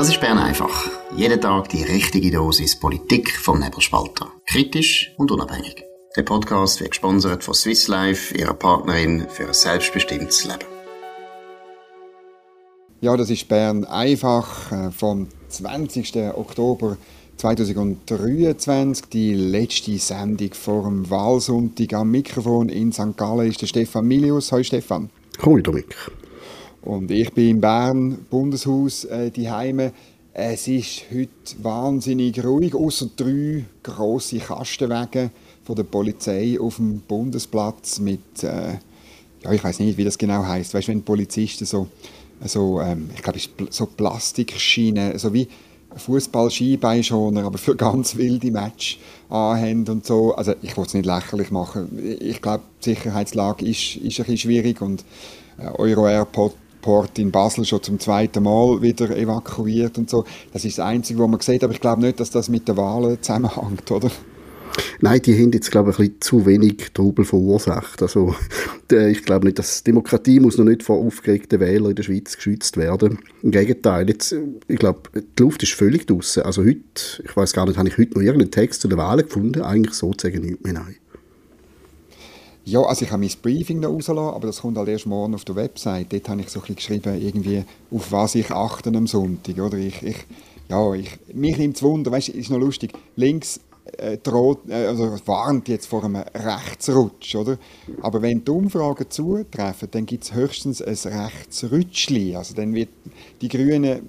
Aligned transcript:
Das 0.00 0.08
ist 0.08 0.18
Bern 0.22 0.38
einfach. 0.38 0.88
Jeden 1.14 1.42
Tag 1.42 1.68
die 1.68 1.82
richtige 1.82 2.30
Dosis 2.30 2.74
Politik 2.74 3.36
vom 3.36 3.60
Nebelspalter. 3.60 4.32
Kritisch 4.46 5.12
und 5.18 5.30
unabhängig. 5.30 5.84
Der 6.16 6.22
Podcast 6.22 6.80
wird 6.80 6.92
gesponsert 6.92 7.44
von 7.44 7.52
Swiss 7.52 7.86
Life, 7.86 8.34
ihrer 8.34 8.54
Partnerin 8.54 9.26
für 9.28 9.48
ein 9.48 9.52
selbstbestimmtes 9.52 10.46
Leben. 10.46 10.64
Ja, 13.02 13.14
das 13.14 13.28
ist 13.28 13.46
Bern 13.46 13.84
einfach 13.84 14.72
äh, 14.72 14.90
vom 14.90 15.28
20. 15.50 16.16
Oktober 16.34 16.96
2023, 17.36 19.04
die 19.12 19.34
letzte 19.34 19.98
Sendung 19.98 20.54
vor 20.54 20.84
dem 20.84 21.10
Wahlsonntag. 21.10 21.92
Am 21.92 22.10
Mikrofon 22.10 22.70
in 22.70 22.90
St. 22.90 23.18
Gallen 23.18 23.50
ist 23.50 23.60
der 23.60 23.66
Stefan 23.66 24.06
Milius. 24.06 24.50
Hallo 24.50 24.62
Stefan. 24.62 25.10
Hallo 25.42 25.58
Dominik. 25.58 25.94
Und 26.82 27.10
ich 27.10 27.32
bin 27.32 27.48
in 27.48 27.60
Bern, 27.60 28.26
Bundeshaus, 28.30 29.04
äh, 29.04 29.30
die 29.30 29.50
Heime. 29.50 29.92
Es 30.32 30.66
ist 30.66 31.02
heute 31.12 31.28
wahnsinnig 31.62 32.42
ruhig, 32.42 32.74
außer 32.74 33.10
drei 33.16 33.64
grosse 33.82 34.38
Kastenwagen 34.38 35.30
von 35.64 35.76
der 35.76 35.82
Polizei 35.82 36.56
auf 36.58 36.76
dem 36.76 37.00
Bundesplatz 37.00 37.98
mit, 37.98 38.42
äh, 38.42 38.78
ja, 39.42 39.52
ich 39.52 39.62
weiß 39.62 39.80
nicht, 39.80 39.98
wie 39.98 40.04
das 40.04 40.16
genau 40.16 40.44
heißt. 40.44 40.72
Weißt 40.72 40.88
wenn 40.88 41.02
Polizisten 41.02 41.66
so, 41.66 41.88
so 42.44 42.80
ähm, 42.80 43.10
ich 43.14 43.22
glaube, 43.22 43.38
so 43.68 43.86
Plastikschienen, 43.86 45.18
so 45.18 45.34
wie 45.34 45.48
Fußball-Skibeinschoner, 45.96 47.44
aber 47.44 47.58
für 47.58 47.76
ganz 47.76 48.16
wilde 48.16 48.50
Match 48.50 48.98
anhaben 49.28 49.86
und 49.88 50.06
so. 50.06 50.34
Also 50.34 50.54
ich 50.62 50.76
will 50.76 50.84
es 50.86 50.94
nicht 50.94 51.06
lächerlich 51.06 51.50
machen. 51.50 52.18
Ich 52.20 52.40
glaube, 52.40 52.62
die 52.80 52.94
Sicherheitslage 52.94 53.66
ist, 53.66 53.96
ist 53.96 54.20
ein 54.20 54.24
bisschen 54.24 54.38
schwierig 54.38 54.80
und 54.80 55.04
äh, 55.58 55.66
Euro 55.66 56.08
Airport 56.08 56.54
Port 56.80 57.18
in 57.18 57.30
Basel 57.30 57.64
schon 57.64 57.82
zum 57.82 57.98
zweiten 57.98 58.42
Mal 58.42 58.80
wieder 58.82 59.16
evakuiert 59.16 59.98
und 59.98 60.10
so. 60.10 60.24
Das 60.52 60.64
ist 60.64 60.78
das 60.78 60.86
Einzige, 60.86 61.20
was 61.20 61.28
man 61.28 61.40
sieht, 61.40 61.64
aber 61.64 61.72
ich 61.72 61.80
glaube 61.80 62.02
nicht, 62.02 62.20
dass 62.20 62.30
das 62.30 62.48
mit 62.48 62.68
den 62.68 62.76
Wahlen 62.76 63.18
zusammenhängt, 63.20 63.90
oder? 63.90 64.10
Nein, 65.00 65.20
die 65.22 65.34
haben 65.34 65.50
jetzt, 65.52 65.70
glaube 65.70 65.90
ich, 65.90 65.98
ein 65.98 66.04
bisschen 66.04 66.20
zu 66.20 66.46
wenig 66.46 66.92
Trubel 66.94 67.24
verursacht. 67.24 68.02
Also, 68.02 68.34
ich 68.90 69.24
glaube 69.24 69.46
nicht, 69.46 69.58
dass 69.58 69.82
Demokratie 69.82 70.40
muss 70.40 70.58
noch 70.58 70.64
nicht 70.64 70.82
vor 70.82 70.98
aufgeregten 70.98 71.58
Wählern 71.58 71.90
in 71.90 71.96
der 71.96 72.02
Schweiz 72.02 72.36
geschützt 72.36 72.76
werden. 72.76 73.18
Im 73.42 73.50
Gegenteil, 73.50 74.08
jetzt, 74.08 74.34
ich 74.68 74.78
glaube, 74.78 75.10
die 75.14 75.42
Luft 75.42 75.62
ist 75.62 75.72
völlig 75.72 76.06
draußen. 76.06 76.42
Also 76.44 76.62
heute, 76.62 76.82
ich 77.24 77.36
weiß 77.36 77.52
gar 77.52 77.66
nicht, 77.66 77.78
habe 77.78 77.88
ich 77.88 77.98
heute 77.98 78.14
noch 78.14 78.22
irgendeinen 78.22 78.52
Text 78.52 78.82
zu 78.82 78.88
den 78.88 78.98
Wahlen 78.98 79.24
gefunden? 79.24 79.62
Eigentlich 79.62 79.94
sozusagen 79.94 80.42
nicht 80.42 80.62
mehr, 80.62 80.74
nein. 80.74 80.96
Ja, 82.64 82.82
also 82.82 83.04
ich 83.04 83.10
habe 83.10 83.22
mein 83.22 83.32
Briefing 83.42 83.80
noch 83.80 83.90
rausgelassen, 83.90 84.34
aber 84.34 84.46
das 84.46 84.60
kommt 84.60 84.76
halt 84.76 84.88
erst 84.88 85.06
morgen 85.06 85.34
auf 85.34 85.44
der 85.44 85.56
Website. 85.56 86.12
Dort 86.12 86.28
habe 86.28 86.40
ich 86.42 86.50
so 86.50 86.60
ein 86.60 86.74
bisschen 86.74 86.76
geschrieben, 86.76 87.20
irgendwie, 87.20 87.64
auf 87.90 88.12
was 88.12 88.34
ich 88.34 88.50
achte 88.50 88.90
am 88.90 89.06
Sonntag. 89.06 89.58
Oder? 89.58 89.78
Ich, 89.78 90.02
ich, 90.02 90.16
ja, 90.68 90.92
ich, 90.94 91.18
mich 91.32 91.56
nimmt 91.56 91.76
es 91.76 91.82
Wunder, 91.82 92.12
weißt 92.12 92.28
ist 92.28 92.50
noch 92.50 92.58
lustig. 92.58 92.92
Links 93.16 93.60
äh, 93.96 94.18
droht, 94.18 94.68
äh, 94.68 94.86
also 94.86 95.16
warnt 95.26 95.68
jetzt 95.68 95.86
vor 95.86 96.04
einem 96.04 96.16
Rechtsrutsch, 96.16 97.34
oder? 97.34 97.58
Aber 98.02 98.22
wenn 98.22 98.44
die 98.44 98.50
Umfragen 98.50 99.10
zutreffen, 99.10 99.88
dann 99.90 100.06
gibt 100.06 100.24
es 100.24 100.34
höchstens 100.34 100.82
ein 100.82 100.94
Rechtsrutschli. 100.94 102.36
Also 102.36 102.54
dann 102.54 102.74
wird 102.74 102.90
die 103.40 103.48
Grünen 103.48 103.84
äh, 103.84 104.00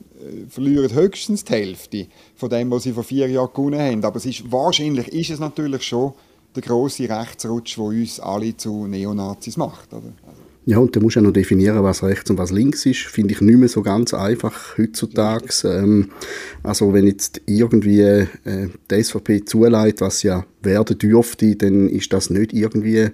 verlieren 0.50 0.94
höchstens 0.94 1.46
die 1.46 1.54
Hälfte 1.54 2.08
von 2.36 2.50
dem, 2.50 2.70
was 2.70 2.84
sie 2.84 2.94
vor 2.94 3.04
vier 3.04 3.30
Jahren 3.30 3.54
gewonnen 3.54 3.80
haben. 3.80 4.04
Aber 4.04 4.18
es 4.18 4.26
ist, 4.26 4.52
wahrscheinlich 4.52 5.08
ist 5.08 5.30
es 5.32 5.40
natürlich 5.40 5.84
schon 5.84 6.14
der 6.56 6.64
große 6.64 7.10
Rechtsrutsch, 7.10 7.78
der 7.78 7.86
uns 7.86 8.20
alle 8.20 8.56
zu 8.56 8.88
Neonazis 8.88 9.58
macht, 9.58 9.94
oder? 9.94 10.14
Ja, 10.64 10.78
und 10.78 10.96
dann 10.96 11.02
musst 11.02 11.16
du 11.16 11.22
ja 11.22 11.26
noch 11.26 11.34
definieren, 11.34 11.82
was 11.82 12.04
rechts 12.04 12.30
und 12.30 12.38
was 12.38 12.52
links 12.52 12.86
ist. 12.86 13.00
Finde 13.00 13.34
ich 13.34 13.42
nicht 13.42 13.58
mehr 13.58 13.68
so 13.68 13.82
ganz 13.82 14.14
einfach 14.14 14.78
heutzutage. 14.78 15.48
Ähm, 15.64 16.12
also 16.62 16.94
wenn 16.94 17.08
jetzt 17.08 17.42
irgendwie 17.48 18.02
äh, 18.02 18.28
die 18.92 19.04
SVP 19.04 19.44
zuleitet, 19.46 20.02
was 20.02 20.22
ja 20.22 20.46
werden 20.62 21.00
dürfte, 21.00 21.56
dann 21.56 21.90
ist 21.90 22.14
das 22.14 22.30
nicht 22.30 22.54
irgendwie 22.54 23.10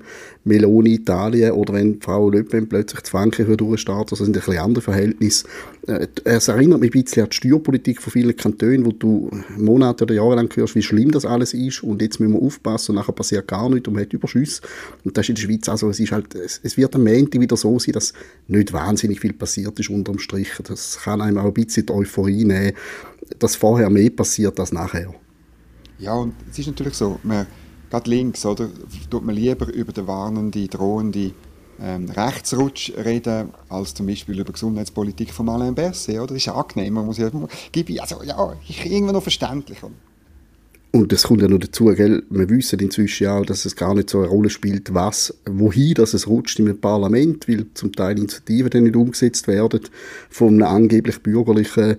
Meloni 0.48 0.96
Italien 0.96 1.52
oder 1.52 1.74
wenn 1.74 2.02
Frau 2.02 2.30
Le 2.30 2.44
Pen 2.44 2.68
plötzlich 2.68 3.04
zu 3.04 3.12
Frankreich 3.12 3.48
durchstartet, 3.58 4.14
das 4.14 4.20
sind 4.20 4.30
ein 4.30 4.34
bisschen 4.34 4.58
andere 4.58 4.82
Verhältnisse. 4.82 5.46
Äh, 5.88 6.08
es 6.24 6.48
erinnert 6.48 6.80
mich 6.80 6.94
ein 6.94 7.04
bisschen 7.04 7.24
an 7.24 7.30
die 7.30 7.36
Steuerpolitik 7.36 8.02
von 8.02 8.12
vielen 8.12 8.36
Kantonen, 8.36 8.86
wo 8.86 8.92
du 8.92 9.30
Monate 9.58 10.06
oder 10.06 10.16
Jahre 10.16 10.36
lang 10.36 10.56
hörst, 10.56 10.76
wie 10.76 10.82
schlimm 10.82 11.12
das 11.12 11.26
alles 11.26 11.54
ist 11.54 11.84
und 11.84 12.02
jetzt 12.02 12.20
müssen 12.20 12.34
wir 12.34 12.42
aufpassen 12.42 12.92
und 12.92 12.96
nachher 12.98 13.14
passiert 13.14 13.48
gar 13.48 13.70
nichts 13.70 13.88
und 13.88 13.94
man 13.96 14.04
hat 14.04 14.14
Überschüsse. 14.14 14.62
Und 15.04 15.18
das 15.18 15.26
ist 15.26 15.30
in 15.30 15.36
der 15.36 15.42
Schweiz, 15.42 15.70
also 15.70 15.90
es 15.90 16.00
ist 16.00 16.12
halt, 16.12 16.34
es, 16.36 16.78
wird 16.78 16.96
am 16.96 17.04
Montag 17.04 17.42
wieder 17.42 17.58
so 17.58 17.78
sein, 17.80 17.94
dass 17.94 18.14
nicht 18.48 18.74
wahnsinnig 18.74 19.20
viel 19.20 19.34
passiert 19.34 19.80
ist 19.80 19.90
unterm 19.90 20.20
Strich. 20.20 20.50
Das 20.64 21.00
kann 21.04 21.22
einem 21.22 21.38
auch 21.38 21.46
ein 21.46 21.54
bisschen 21.54 21.86
die 21.86 21.94
Euphorie 21.94 22.46
nehmen, 22.46 22.74
dass 23.40 23.56
vorher 23.56 23.90
mehr 23.90 24.10
passiert 24.10 24.60
als 24.60 24.72
nachher. 24.72 25.14
Ja, 26.00 26.14
und 26.14 26.34
es 26.50 26.60
ist 26.60 26.68
natürlich 26.68 26.94
so, 26.94 27.20
man, 27.24 27.48
gerade 27.90 28.10
links, 28.10 28.46
oder, 28.46 28.70
tut 29.10 29.24
man 29.24 29.36
lieber 29.36 29.72
über 29.74 29.92
den 29.92 30.08
warnenden, 30.08 30.68
drohenden 30.68 31.34
ähm, 31.80 32.10
Rechtsrutsch 32.10 32.92
reden, 32.98 33.54
als 33.70 33.94
zum 33.94 34.08
Beispiel 34.08 34.40
über 34.40 34.52
Gesundheitspolitik 34.52 35.32
von 35.32 35.50
Alain 35.50 35.76
Berset, 35.76 36.18
oder? 36.18 36.34
Das 36.34 36.38
ist 36.38 36.50
angenehm, 36.50 36.94
man 36.94 37.06
muss 37.06 37.18
ja, 37.18 37.28
also 37.28 38.24
ja, 38.24 38.54
ist 38.68 38.86
irgendwie 38.86 39.14
noch 39.14 39.24
verständlich. 39.24 39.80
Und 40.98 41.14
es 41.14 41.24
kommt 41.24 41.44
ja 41.44 41.48
noch 41.48 41.60
dazu, 41.60 41.86
gell? 41.86 42.24
wir 42.32 42.50
wissen 42.50 42.80
inzwischen 42.80 43.28
auch, 43.28 43.46
dass 43.46 43.66
es 43.66 43.76
gar 43.76 43.94
nicht 43.94 44.10
so 44.10 44.18
eine 44.18 44.30
Rolle 44.30 44.50
spielt, 44.50 44.96
was, 44.96 45.32
wohin 45.46 45.94
dass 45.94 46.16
es 46.16 46.28
rutscht 46.28 46.58
im 46.60 46.76
Parlament, 46.82 47.48
weil 47.48 47.68
zum 47.76 47.92
Teil 47.92 48.18
Initiativen 48.18 48.72
dann 48.72 48.84
nicht 48.86 48.96
umgesetzt 48.96 49.48
werden 49.48 49.82
von 50.32 50.56
einem 50.56 50.64
angeblich 50.64 51.22
bürgerlichen 51.22 51.98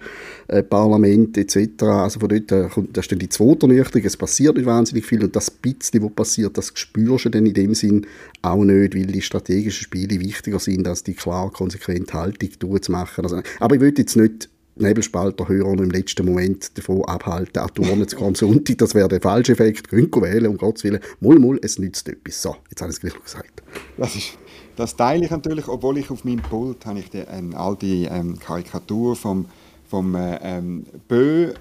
äh, 0.49 0.65
Parlament 0.65 1.39
etc. 1.39 1.81
Also 1.85 2.19
von 2.19 2.29
dort 2.29 2.51
äh, 2.51 2.69
kommt, 2.69 2.97
das 2.97 3.05
ist 3.05 3.13
dann 3.13 3.21
die 3.21 3.29
zweite 3.29 3.67
Ernüchterung, 3.67 4.05
es 4.05 4.17
passiert 4.17 4.57
nicht 4.57 4.67
wahnsinnig 4.67 5.07
viel 5.07 5.23
und 5.23 5.37
das 5.37 5.49
bisschen, 5.49 6.03
was 6.03 6.13
passiert, 6.15 6.59
das 6.59 6.73
spürst 6.75 7.27
du 7.27 7.29
dann 7.29 7.47
in 7.47 7.55
dem 7.55 7.75
Sinn 7.77 8.05
auch 8.43 8.65
nicht, 8.65 8.97
weil 8.97 9.07
die 9.07 9.23
strategischen 9.23 9.85
Spiele 9.85 10.19
wichtiger 10.19 10.59
sind, 10.59 10.89
als 10.89 11.05
die 11.05 11.15
klar 11.15 11.53
konsequente 11.53 12.15
Haltung 12.15 12.51
durchzumachen. 12.59 13.23
Also, 13.23 13.43
aber 13.61 13.77
ich 13.77 13.81
will 13.81 13.95
jetzt 13.97 14.17
nicht 14.17 14.49
Nebelspalter 14.81 15.49
hören 15.49 15.79
im 15.79 15.91
letzten 15.91 16.27
Moment 16.27 16.77
davon 16.77 17.05
abhalten, 17.05 17.59
an 17.59 17.69
Turnen 17.75 18.09
zu 18.09 18.17
kommen 18.17 18.35
Sonntag. 18.35 18.79
Das 18.79 18.95
wäre 18.95 19.09
der 19.09 19.21
falsche 19.21 19.53
Effekt. 19.53 19.89
Gehen 19.89 20.11
wählen, 20.11 20.47
um 20.47 20.57
Gottes 20.57 20.85
Willen. 20.85 21.01
Mull, 21.21 21.39
mull, 21.39 21.59
es 21.63 21.79
nützt 21.79 22.09
etwas. 22.09 22.43
So, 22.43 22.57
jetzt 22.71 22.81
habe 22.81 22.91
ich 22.91 22.97
es 22.97 23.01
gleich 23.01 23.23
gesagt. 23.23 23.63
Das, 23.97 24.15
ist, 24.15 24.39
das 24.77 24.97
teile 24.97 25.25
ich 25.25 25.31
natürlich, 25.31 25.69
obwohl 25.69 25.99
ich 25.99 26.11
auf 26.11 26.25
meinem 26.25 26.43
Pult 26.43 26.85
habe 26.87 26.99
ich 27.01 27.11
die, 27.11 27.19
ähm, 27.19 27.55
all 27.55 27.77
die 27.77 28.05
ähm, 28.05 28.39
Karikatur 28.39 29.17
vom, 29.17 29.47
vom 29.89 30.15
äh, 30.15 30.39
ähm, 30.43 30.87
Bö, 31.09 31.53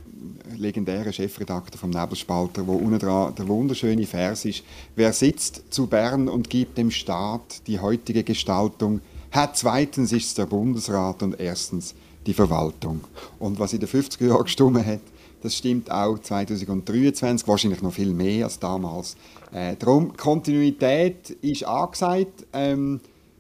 legendären 0.55 1.13
Chefredakteur 1.13 1.79
vom 1.79 1.89
Nebelspalter, 1.89 2.65
wo 2.65 2.73
unten 2.73 2.99
dran 2.99 3.35
der 3.35 3.47
wunderschöne 3.47 4.05
Vers 4.05 4.45
ist. 4.45 4.63
Wer 4.95 5.13
sitzt 5.13 5.63
zu 5.69 5.87
Bern 5.87 6.27
und 6.27 6.49
gibt 6.49 6.77
dem 6.77 6.91
Staat 6.91 7.67
die 7.67 7.79
heutige 7.79 8.23
Gestaltung, 8.23 9.01
hat 9.31 9.57
zweitens 9.57 10.11
ist 10.11 10.27
es 10.27 10.33
der 10.33 10.45
Bundesrat 10.45 11.21
und 11.21 11.39
erstens 11.39 11.93
die 12.27 12.33
Verwaltung. 12.33 13.01
Und 13.39 13.57
was 13.59 13.73
in 13.73 13.79
den 13.79 13.89
50er 13.89 14.27
Jahren 14.27 14.43
gestimmt 14.43 14.85
hat, 14.85 14.99
das 15.41 15.55
stimmt 15.55 15.89
auch 15.91 16.19
2023, 16.19 17.47
wahrscheinlich 17.47 17.81
noch 17.81 17.93
viel 17.93 18.13
mehr 18.13 18.45
als 18.45 18.59
damals. 18.59 19.15
Äh, 19.53 19.75
darum, 19.77 20.15
Kontinuität 20.17 21.29
ist 21.41 21.63
angesagt. 21.63 22.45
Ähm, 22.53 22.99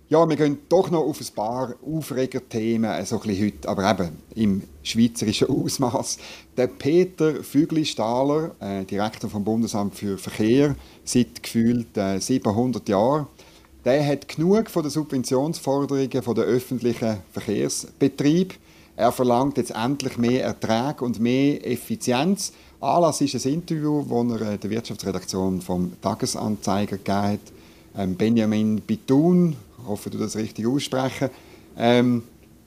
ja, 0.09 0.27
wir 0.29 0.37
gehen 0.37 0.59
doch 0.69 0.89
noch 0.89 1.01
auf 1.01 1.19
ein 1.19 1.35
paar 1.35 1.75
Aufregerthemen 1.85 2.89
äh, 2.89 3.05
so 3.05 3.19
ein 3.21 3.29
heute, 3.29 3.67
aber 3.67 3.91
eben 3.91 4.17
im 4.35 4.63
schweizerischen 4.83 5.49
Ausmaß. 5.65 6.17
Der 6.55 6.67
Peter 6.67 7.43
Fügli-Stahler, 7.43 8.55
äh, 8.59 8.85
Direktor 8.85 9.29
vom 9.29 9.43
Bundesamt 9.43 9.95
für 9.95 10.17
Verkehr, 10.17 10.75
seit 11.03 11.43
gefühlt 11.43 11.97
äh, 11.97 12.19
700 12.19 12.87
Jahren, 12.87 13.27
der 13.83 14.05
hat 14.05 14.27
genug 14.27 14.69
von 14.69 14.83
den 14.83 14.91
Subventionsforderungen 14.91 16.21
von 16.21 16.35
der 16.35 16.45
öffentlichen 16.45 17.17
Verkehrsbetrieb 17.31 18.53
er 18.97 19.11
verlangt 19.11 19.57
jetzt 19.57 19.71
endlich 19.71 20.17
mehr 20.17 20.43
Ertrag 20.43 21.03
und 21.03 21.19
mehr 21.19 21.65
Effizienz. 21.65 22.51
Anlass 22.81 23.21
ist 23.21 23.45
ein 23.45 23.53
Interview, 23.53 24.03
das 24.03 24.41
er 24.41 24.53
äh, 24.53 24.57
der 24.57 24.69
Wirtschaftsredaktion 24.71 25.61
vom 25.61 25.93
Tagesanzeiger 26.01 26.97
gegeben 26.97 27.21
hat. 27.21 27.39
Ähm, 27.95 28.15
Benjamin 28.15 28.81
Bitun, 28.81 29.55
ich 29.79 29.87
hoffe, 29.87 30.09
du 30.09 30.17
das 30.17 30.35
richtig 30.35 30.65
aussprechen. 30.65 31.29
Ähm, 31.77 32.23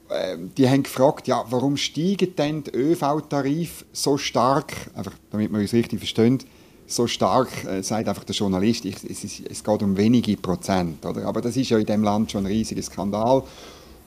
äh, 0.09 0.37
die 0.57 0.69
haben 0.69 0.85
gefragt, 0.85 1.27
ja, 1.27 1.45
warum 1.51 1.77
steigen 1.77 2.35
denn 2.37 2.63
die 2.63 2.77
ÖV-Tarife 2.77 3.85
so 3.93 4.17
stark, 4.17 4.73
einfach 4.95 5.15
damit 5.33 5.51
man 5.51 5.61
uns 5.61 5.73
richtig 5.73 5.99
versteht, 5.99 6.47
so 6.87 7.09
stark, 7.09 7.65
äh, 7.65 7.83
sagt 7.83 8.09
einfach 8.09 8.25
der 8.25 8.37
Journalist, 8.37 8.85
ich, 8.85 8.97
es, 8.97 9.25
ist, 9.25 9.43
es, 9.51 9.65
geht 9.65 9.83
um 9.83 9.97
wenige 9.97 10.37
Prozent. 10.37 11.05
Oder? 11.05 11.27
Aber 11.27 11.41
das 11.41 11.57
ist 11.57 11.71
ja 11.71 11.79
in 11.79 11.87
dem 11.87 12.05
Land 12.05 12.31
schon 12.31 12.47
ein 12.47 12.53
riesiger 12.53 12.83
Skandal. 12.83 13.43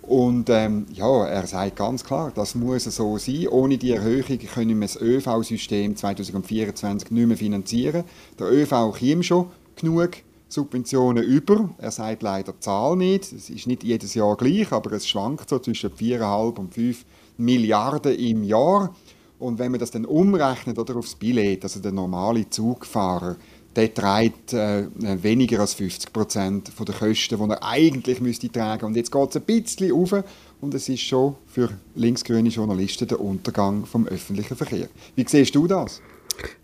Und 0.04 0.50
ähm, 0.50 0.86
ja, 0.94 1.26
er 1.26 1.48
sagt 1.48 1.78
ganz 1.78 2.04
klar, 2.04 2.32
das 2.36 2.56
muss 2.56 2.84
so 2.84 3.18
sein. 3.18 3.48
Ohne 3.48 3.78
die 3.78 3.92
Erhöhung 3.92 4.38
können 4.54 4.80
wir 4.80 4.88
das 4.88 5.00
ÖV-System 5.00 5.96
2024 5.96 7.10
nicht 7.10 7.28
mehr 7.28 7.38
finanzieren. 7.38 8.04
Der 8.38 8.52
ÖV 8.52 8.94
käme 8.98 9.24
schon 9.24 9.48
genug 9.78 10.12
Subventionen 10.50 11.24
über. 11.24 11.70
Er 11.78 11.92
sagt 11.92 12.22
leider 12.22 12.52
die 12.52 12.60
Zahl 12.60 12.98
nicht. 12.98 13.32
Es 13.32 13.50
ist 13.50 13.66
nicht 13.66 13.84
jedes 13.84 14.14
Jahr 14.14 14.36
gleich, 14.36 14.72
aber 14.74 14.92
es 14.92 15.08
schwankt 15.08 15.50
so 15.50 15.58
zwischen 15.60 15.92
4,5 15.92 16.60
und 16.60 16.74
5 16.74 17.06
Milliarden 17.38 18.16
im 18.16 18.44
Jahr. 18.44 18.94
Und 19.40 19.58
wenn 19.58 19.72
man 19.72 19.80
das 19.80 19.92
dann 19.92 20.06
umrechnet 20.06 20.78
oder 20.78 20.98
aufs 20.98 21.16
Billett, 21.16 21.64
also 21.64 21.80
der 21.80 21.92
normale 21.92 22.50
Zugfahrer, 22.50 23.38
der 23.76 23.94
trägt 23.94 24.54
äh, 24.54 24.86
weniger 25.22 25.60
als 25.60 25.74
50 25.74 26.14
Prozent 26.14 26.72
der 26.78 26.96
Kosten, 26.96 27.38
die 27.38 27.50
er 27.50 27.64
eigentlich 27.64 28.22
müsste 28.22 28.52
tragen. 28.52 28.86
Und 28.86 28.96
jetzt 28.96 29.12
geht 29.12 29.30
es 29.30 29.36
ein 29.36 29.44
bisschen 29.44 29.92
auf 29.92 30.24
und 30.62 30.74
es 30.74 30.90
ist 30.90 31.02
schon 31.02 31.36
für 31.48 31.70
linksgrüne 31.96 32.50
Journalisten 32.50 33.08
der 33.08 33.20
Untergang 33.20 33.86
vom 33.86 34.08
öffentlichen 34.08 34.56
Verkehr. 34.56 34.88
Wie 35.16 35.26
siehst 35.28 35.56
du 35.56 35.68
das? 35.68 36.02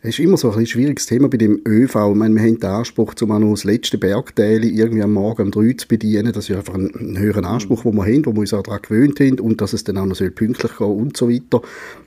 Es 0.02 0.12
ist 0.12 0.20
immer 0.20 0.38
so 0.38 0.52
ein 0.52 0.66
schwieriges 0.66 1.08
Thema 1.08 1.28
bei 1.28 1.36
dem 1.36 1.62
ÖV. 1.68 1.94
Ich 1.94 2.16
meine, 2.16 2.34
wir 2.34 2.42
haben 2.42 2.58
den 2.58 2.70
Anspruch, 2.70 3.14
um 3.22 3.28
noch 3.28 3.52
das 3.52 3.66
letzte 3.66 3.98
Bergteil 3.98 4.64
irgendwie 4.64 5.04
am 5.04 5.12
Morgen 5.12 5.42
um 5.42 5.52
3 5.52 5.74
zu 5.74 5.88
bedienen. 5.90 6.32
Das 6.32 6.50
ist 6.50 6.56
einfach 6.56 6.74
ein, 6.74 6.90
ein 6.96 7.20
höherer 7.20 7.46
Anspruch, 7.46 7.84
den 7.84 7.96
wir 7.96 8.06
haben, 8.06 8.26
wo 8.26 8.32
wir 8.32 8.40
uns 8.40 8.54
auch 8.54 8.64
daran 8.64 8.82
gewöhnt 8.82 9.20
haben 9.20 9.40
und 9.42 9.60
dass 9.60 9.74
es 9.74 9.84
dann 9.84 9.98
auch 9.98 10.06
noch 10.06 10.18
pünktlich 10.36 10.78
gehen 10.78 10.88
und 10.88 11.18
so 11.18 11.30
weiter. 11.30 11.62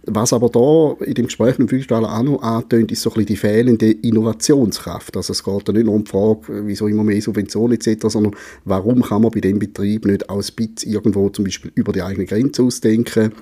Was 0.07 0.33
aber 0.33 0.49
da 0.49 1.05
in 1.05 1.15
dem 1.15 1.27
Gespräch 1.27 1.59
mit 1.59 1.69
dem 1.69 1.69
Flugstaller 1.69 2.11
auch 2.11 2.23
noch 2.23 2.43
antönt, 2.43 2.91
ist 2.93 3.03
so 3.03 3.13
ein 3.13 3.27
die 3.27 3.37
fehlende 3.37 3.91
Innovationskraft. 3.91 5.15
Also 5.17 5.33
es 5.33 5.45
geht 5.45 5.69
da 5.69 5.73
nicht 5.73 5.85
nur 5.85 5.95
um 5.95 6.05
die 6.05 6.11
Frage, 6.11 6.67
wieso 6.67 6.89
immer 6.89 7.05
mehr 7.05 7.21
Subventionen 7.21 7.77
etc., 7.77 8.07
sondern 8.09 8.35
warum 8.65 9.03
kann 9.03 9.21
man 9.21 9.33
bei 9.33 9.41
dem 9.41 9.59
Betrieb 9.59 10.07
nicht 10.07 10.31
aus 10.31 10.51
Bits 10.51 10.85
irgendwo 10.85 11.29
zum 11.29 11.45
Beispiel 11.45 11.71
über 11.75 11.93
die 11.93 12.03
eigene 12.03 12.25
Grenze 12.25 12.63
ausdenken, 12.63 13.33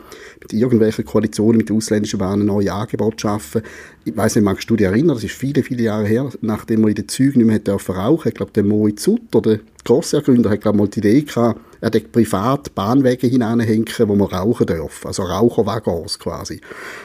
mit 0.40 0.52
irgendwelchen 0.52 1.05
Koalitionen 1.05 1.58
mit 1.58 1.70
ausländischen 1.70 2.19
Bahnen 2.19 2.46
neue 2.46 2.73
Angebote 2.73 3.20
schaffen 3.20 3.62
ich 4.10 4.16
weiß 4.16 4.36
nicht, 4.36 4.44
magst 4.44 4.68
du 4.68 4.76
dich 4.76 4.86
erinnern, 4.86 5.14
das 5.14 5.24
ist 5.24 5.34
viele, 5.34 5.62
viele 5.62 5.84
Jahre 5.84 6.06
her, 6.06 6.30
nachdem 6.40 6.82
man 6.82 6.90
in 6.90 6.96
den 6.96 7.08
Zügen 7.08 7.38
nicht 7.38 7.46
mehr 7.46 7.58
dürfen 7.58 7.94
rauchen 7.94 8.28
ich 8.28 8.34
glaube, 8.34 8.52
der 8.52 8.64
Moritz 8.64 9.04
Sutter, 9.04 9.40
der 9.40 9.60
Grossergründer, 9.84 10.50
hat, 10.50 10.60
glaube 10.60 10.78
mal 10.78 10.88
die 10.88 10.98
Idee 10.98 11.22
gehabt, 11.22 11.60
er 11.80 11.86
hat 11.86 12.12
privat 12.12 12.74
Bahnwege 12.74 13.26
hineinhängen, 13.26 13.86
wo 14.06 14.14
man 14.14 14.28
rauchen 14.28 14.66
darf. 14.66 15.06
Also 15.06 15.22
Raucherwaggons 15.22 16.18
quasi. 16.18 16.60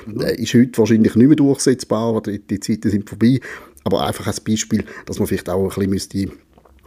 Mhm. 0.06 0.20
Der 0.20 0.38
ist 0.38 0.54
heute 0.54 0.78
wahrscheinlich 0.78 1.16
nicht 1.16 1.28
mehr 1.28 1.36
durchsetzbar, 1.36 2.22
die, 2.22 2.40
die 2.40 2.60
Zeiten 2.60 2.90
sind 2.90 3.08
vorbei. 3.08 3.40
Aber 3.84 4.06
einfach 4.06 4.28
als 4.28 4.42
Beispiel, 4.42 4.84
dass 5.06 5.20
man 5.20 5.28
vielleicht 5.28 5.50
auch 5.50 5.62
ein 5.62 5.70
bisschen 5.70 5.90
müsste 5.90 6.28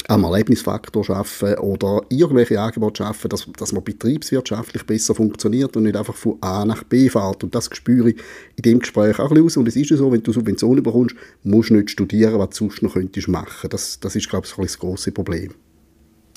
am 0.06 0.25
Erlebnisfaktor 0.25 1.05
schaffen 1.05 1.55
oder 1.59 2.03
irgendwelche 2.09 2.61
Angebote 2.61 3.03
schaffen, 3.03 3.29
dass, 3.29 3.47
dass 3.59 3.73
man 3.73 3.85
betriebswirtschaftlich 3.85 4.85
besser 4.85 5.15
funktioniert 5.15 5.77
und 5.77 5.83
nicht 5.83 5.97
einfach 5.97 6.15
von 6.15 6.39
A 6.41 6.65
nach 6.65 6.85
B 6.85 7.09
fährt. 7.09 7.45
Und 7.45 7.55
das 7.55 7.69
spüre 7.73 8.11
ich 8.11 8.17
in 8.56 8.62
dem 8.62 8.79
Gespräch 8.79 9.19
auch 9.19 9.31
ein 9.31 9.43
bisschen 9.43 9.62
Und 9.62 9.69
es 9.69 9.77
ist 9.77 9.91
ja 9.91 9.97
so, 9.97 10.11
wenn 10.11 10.23
du 10.23 10.33
Subventionen 10.33 10.83
bekommst, 10.83 11.17
musst 11.43 11.71
du 11.71 11.75
nicht 11.75 11.91
studieren, 11.91 12.39
was 12.39 12.50
du 12.50 12.56
sonst 12.56 12.83
noch 12.83 12.95
könntest 12.95 13.29
machen. 13.29 13.69
Das, 13.71 14.00
das 14.00 14.17
ist, 14.17 14.29
glaube 14.31 14.47
ich, 14.47 14.55
das 14.55 14.79
große 14.79 15.12
Problem. 15.12 15.53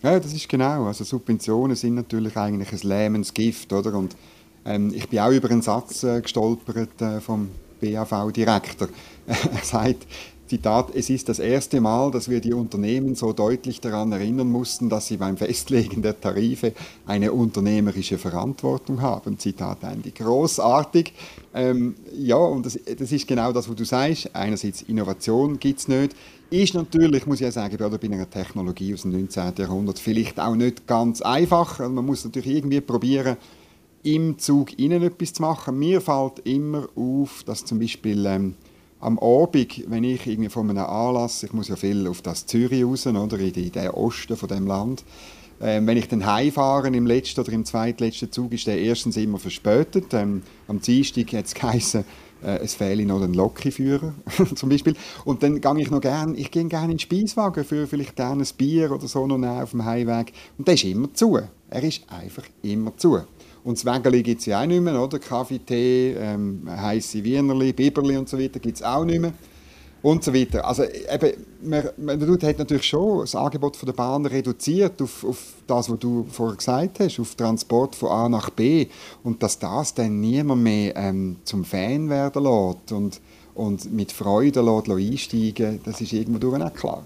Ja, 0.03 0.19
das 0.19 0.33
ist 0.33 0.49
genau. 0.49 0.85
Also 0.85 1.03
Subventionen 1.03 1.75
sind 1.75 1.95
natürlich 1.95 2.35
eigentlich 2.35 2.71
ein 2.71 2.87
lähmendes 2.87 3.33
Gift, 3.33 3.71
oder? 3.71 3.93
Und 3.93 4.15
ähm, 4.65 4.91
ich 4.93 5.07
bin 5.07 5.19
auch 5.19 5.31
über 5.31 5.49
einen 5.49 5.61
Satz 5.61 6.03
äh, 6.03 6.21
gestolpert 6.21 7.01
äh, 7.01 7.21
vom 7.21 7.49
BAV-Direktor. 7.81 8.89
er 9.27 9.63
sagt, 9.63 10.07
Zitat, 10.51 10.93
es 10.93 11.09
ist 11.09 11.29
das 11.29 11.39
erste 11.39 11.79
Mal, 11.79 12.11
dass 12.11 12.27
wir 12.27 12.41
die 12.41 12.51
Unternehmen 12.51 13.15
so 13.15 13.31
deutlich 13.31 13.79
daran 13.79 14.11
erinnern 14.11 14.51
mussten, 14.51 14.89
dass 14.89 15.07
sie 15.07 15.15
beim 15.15 15.37
Festlegen 15.37 16.01
der 16.01 16.19
Tarife 16.19 16.73
eine 17.07 17.31
unternehmerische 17.31 18.17
Verantwortung 18.17 19.01
haben. 19.01 19.39
Zitat 19.39 19.81
Ende. 19.83 20.11
Großartig. 20.11 21.13
Ähm, 21.53 21.95
ja, 22.13 22.35
und 22.35 22.65
das, 22.65 22.77
das, 22.83 23.13
ist 23.13 23.29
genau 23.29 23.53
das, 23.53 23.69
was 23.69 23.75
du 23.77 23.85
sagst. 23.85 24.35
Einerseits 24.35 24.81
Innovation 24.81 25.57
gibt 25.57 25.79
es 25.79 25.87
nicht. 25.87 26.17
Ist 26.49 26.73
natürlich, 26.73 27.25
muss 27.25 27.39
ich 27.39 27.45
ja 27.45 27.51
sagen, 27.53 27.77
bei 27.77 28.07
einer 28.09 28.29
Technologie 28.29 28.93
aus 28.93 29.03
dem 29.03 29.11
19. 29.11 29.53
Jahrhundert 29.57 29.99
vielleicht 29.99 30.37
auch 30.37 30.55
nicht 30.55 30.85
ganz 30.85 31.21
einfach. 31.21 31.79
Also 31.79 31.93
man 31.93 32.05
muss 32.05 32.25
natürlich 32.25 32.57
irgendwie 32.57 32.81
probieren, 32.81 33.37
im 34.03 34.37
Zug 34.37 34.77
innen 34.77 35.01
etwas 35.01 35.31
zu 35.31 35.43
machen. 35.43 35.79
Mir 35.79 36.01
fällt 36.01 36.39
immer 36.43 36.89
auf, 36.97 37.43
dass 37.45 37.63
zum 37.63 37.79
Beispiel 37.79 38.25
ähm, 38.25 38.55
am 39.01 39.19
Abend, 39.19 39.89
wenn 39.89 40.03
ich 40.03 40.27
irgendwie 40.27 40.49
von 40.49 40.69
einem 40.69 40.85
Anlass, 40.85 41.43
ich 41.43 41.53
muss 41.53 41.67
ja 41.67 41.75
viel 41.75 42.07
auf 42.07 42.21
das 42.21 42.45
Zürich 42.45 42.83
raus, 42.83 43.07
oder, 43.07 43.39
in, 43.39 43.71
den 43.71 43.89
Osten 43.89 44.37
von 44.37 44.47
dem 44.47 44.67
Land, 44.67 45.03
ähm, 45.59 45.85
wenn 45.85 45.97
ich 45.97 46.07
dann 46.07 46.25
heimfahre 46.25 46.87
im 46.87 47.05
letzten 47.05 47.41
oder 47.41 47.51
im 47.51 47.65
zweitletzten 47.65 48.31
Zug, 48.31 48.51
ist 48.53 48.65
der 48.65 48.79
erstens 48.79 49.17
immer 49.17 49.37
verspätet. 49.37 50.13
Ähm, 50.13 50.41
am 50.67 50.81
Dienstag 50.81 51.33
hat 51.33 51.45
es 51.45 51.53
geheißen, 51.53 52.03
äh, 52.43 52.57
es 52.63 52.73
fehle 52.73 53.05
noch 53.05 53.21
ein 53.21 53.33
Lokführer 53.33 54.13
zum 54.55 54.69
Beispiel. 54.69 54.95
Und 55.23 55.43
dann 55.43 55.61
gehe 55.61 55.79
ich 55.79 55.91
noch 55.91 56.01
gerne, 56.01 56.35
ich 56.35 56.49
gehe 56.49 56.65
gerne 56.65 56.85
in 56.85 56.97
den 56.97 56.99
Speiswagen 56.99 57.63
für 57.63 57.85
vielleicht 57.85 58.15
gerne 58.15 58.43
ein 58.43 58.49
Bier 58.57 58.91
oder 58.91 59.07
so 59.07 59.27
noch 59.27 59.61
auf 59.61 59.71
dem 59.71 59.85
Heimweg. 59.85 60.33
Und 60.57 60.67
der 60.67 60.73
ist 60.73 60.83
immer 60.83 61.13
zu. 61.13 61.39
Er 61.69 61.83
ist 61.83 62.01
einfach 62.09 62.43
immer 62.63 62.97
zu. 62.97 63.19
Und 63.63 63.77
das 63.77 63.85
Wägeli 63.85 64.23
gibt 64.23 64.39
es 64.39 64.47
ja 64.47 64.61
auch 64.61 64.65
nicht 64.65 64.81
mehr, 64.81 64.99
oder? 65.01 65.19
Kaffee, 65.19 65.59
Tee, 65.59 66.13
ähm, 66.17 66.63
heisse 66.67 67.23
Wienerli, 67.23 67.73
Biberli 67.73 68.17
und 68.17 68.27
so 68.27 68.39
weiter 68.39 68.59
gibt 68.59 68.77
es 68.77 68.83
auch 68.83 69.05
nicht 69.05 69.19
mehr. 69.19 69.33
Und 70.01 70.23
so 70.23 70.33
weiter. 70.33 70.65
Also 70.65 70.83
eben, 70.83 71.45
man, 71.61 71.89
man 71.97 72.41
hat 72.41 72.57
natürlich 72.57 72.85
schon 72.87 73.19
das 73.19 73.35
Angebot 73.35 73.77
von 73.77 73.85
der 73.85 73.93
Bahn 73.93 74.25
reduziert 74.25 74.99
auf, 74.99 75.23
auf 75.23 75.53
das, 75.67 75.91
was 75.91 75.99
du 75.99 76.25
vorher 76.27 76.57
gesagt 76.57 76.99
hast, 76.99 77.19
auf 77.19 77.35
Transport 77.35 77.95
von 77.95 78.09
A 78.09 78.27
nach 78.27 78.49
B. 78.49 78.87
Und 79.23 79.43
dass 79.43 79.59
das 79.59 79.93
dann 79.93 80.19
niemand 80.19 80.63
mehr 80.63 80.95
ähm, 80.95 81.37
zum 81.43 81.63
Fan 81.63 82.09
werden 82.09 82.43
lässt 82.43 82.91
und, 82.91 83.21
und 83.53 83.93
mit 83.93 84.11
Freude 84.11 84.61
lässt, 84.61 84.87
lässt 84.87 85.11
einsteigen 85.11 85.79
das 85.83 86.01
ist 86.01 86.13
irgendwo 86.13 86.55
auch 86.55 86.73
klar. 86.73 87.05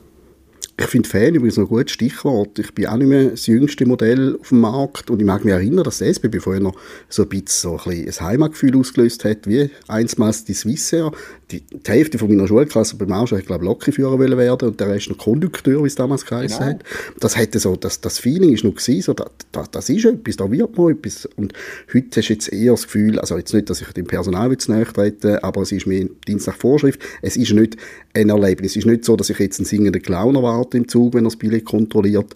Ich 0.77 0.87
finde 0.87 1.07
Fan 1.07 1.35
übrigens 1.35 1.57
ein 1.57 1.67
gutes 1.67 1.93
Stichwort. 1.93 2.59
Ich 2.59 2.73
bin 2.73 2.87
auch 2.87 2.97
nicht 2.97 3.07
mehr 3.07 3.29
das 3.29 3.47
jüngste 3.47 3.85
Modell 3.85 4.37
auf 4.39 4.49
dem 4.49 4.59
Markt 4.59 5.09
und 5.09 5.21
ich 5.21 5.25
mag 5.25 5.45
mich 5.45 5.53
erinnern, 5.53 5.85
dass 5.85 5.99
der 5.99 6.09
SBB 6.09 6.41
vorher 6.41 6.61
noch 6.61 6.75
so 7.07 7.23
ein 7.23 7.29
bisschen 7.29 7.47
so 7.47 7.89
ein, 7.89 8.05
ein 8.05 8.19
Heimatgefühl 8.19 8.77
ausgelöst 8.77 9.23
hat, 9.23 9.47
wie 9.47 9.69
einstmals 9.87 10.43
die 10.43 10.53
Swissair. 10.53 11.13
Die, 11.51 11.61
die 11.61 11.91
Hälfte 11.91 12.17
von 12.17 12.27
meiner 12.27 12.47
Schulklasse 12.47 12.95
beim 12.95 13.09
Marsch, 13.09 13.31
ich 13.33 13.45
glaube, 13.45 13.65
Lokführer 13.65 14.17
werden 14.19 14.69
und 14.69 14.79
der 14.79 14.89
Rest 14.89 15.09
noch 15.09 15.17
Kondukteur, 15.17 15.83
wie 15.83 15.87
es 15.87 15.95
damals 15.95 16.25
geheißen 16.25 16.57
genau. 16.57 16.69
hat. 16.71 16.83
Das 17.19 17.37
hätte 17.37 17.59
so, 17.59 17.75
das, 17.75 18.01
das 18.01 18.17
Feeling 18.17 18.53
ist 18.53 18.63
noch 18.63 18.73
gewesen, 18.73 19.01
so, 19.01 19.13
da, 19.13 19.29
da, 19.51 19.65
das 19.69 19.89
ist 19.89 20.05
etwas, 20.05 20.37
da 20.37 20.49
wird 20.49 20.77
mal 20.77 20.91
etwas. 20.91 21.27
Und 21.35 21.53
heute 21.93 22.19
hast 22.19 22.29
du 22.29 22.33
jetzt 22.33 22.51
eher 22.51 22.71
das 22.71 22.83
Gefühl, 22.83 23.19
also 23.19 23.37
jetzt 23.37 23.53
nicht, 23.53 23.69
dass 23.69 23.81
ich 23.81 23.87
dem 23.89 24.05
Personal 24.05 24.51
jetzt 24.51 24.69
näher 24.69 24.91
trete, 24.91 25.43
aber 25.43 25.61
es 25.61 25.71
ist 25.71 25.85
mehr 25.85 26.07
Dienst 26.27 26.47
nach 26.47 26.55
Vorschrift. 26.57 26.99
Es 27.21 27.37
ist 27.37 27.53
nicht 27.53 27.77
ein 28.13 28.29
Erlebnis. 28.29 28.71
Es 28.71 28.77
ist 28.77 28.85
nicht 28.85 29.05
so, 29.05 29.15
dass 29.15 29.29
ich 29.29 29.37
jetzt 29.37 29.59
einen 29.59 29.65
singenden 29.65 30.01
Clown 30.01 30.35
erwarte, 30.35 30.77
im 30.77 30.87
Zug, 30.87 31.13
wenn 31.13 31.25
er 31.25 31.29
das 31.29 31.35
Billett 31.35 31.65
kontrolliert. 31.65 32.33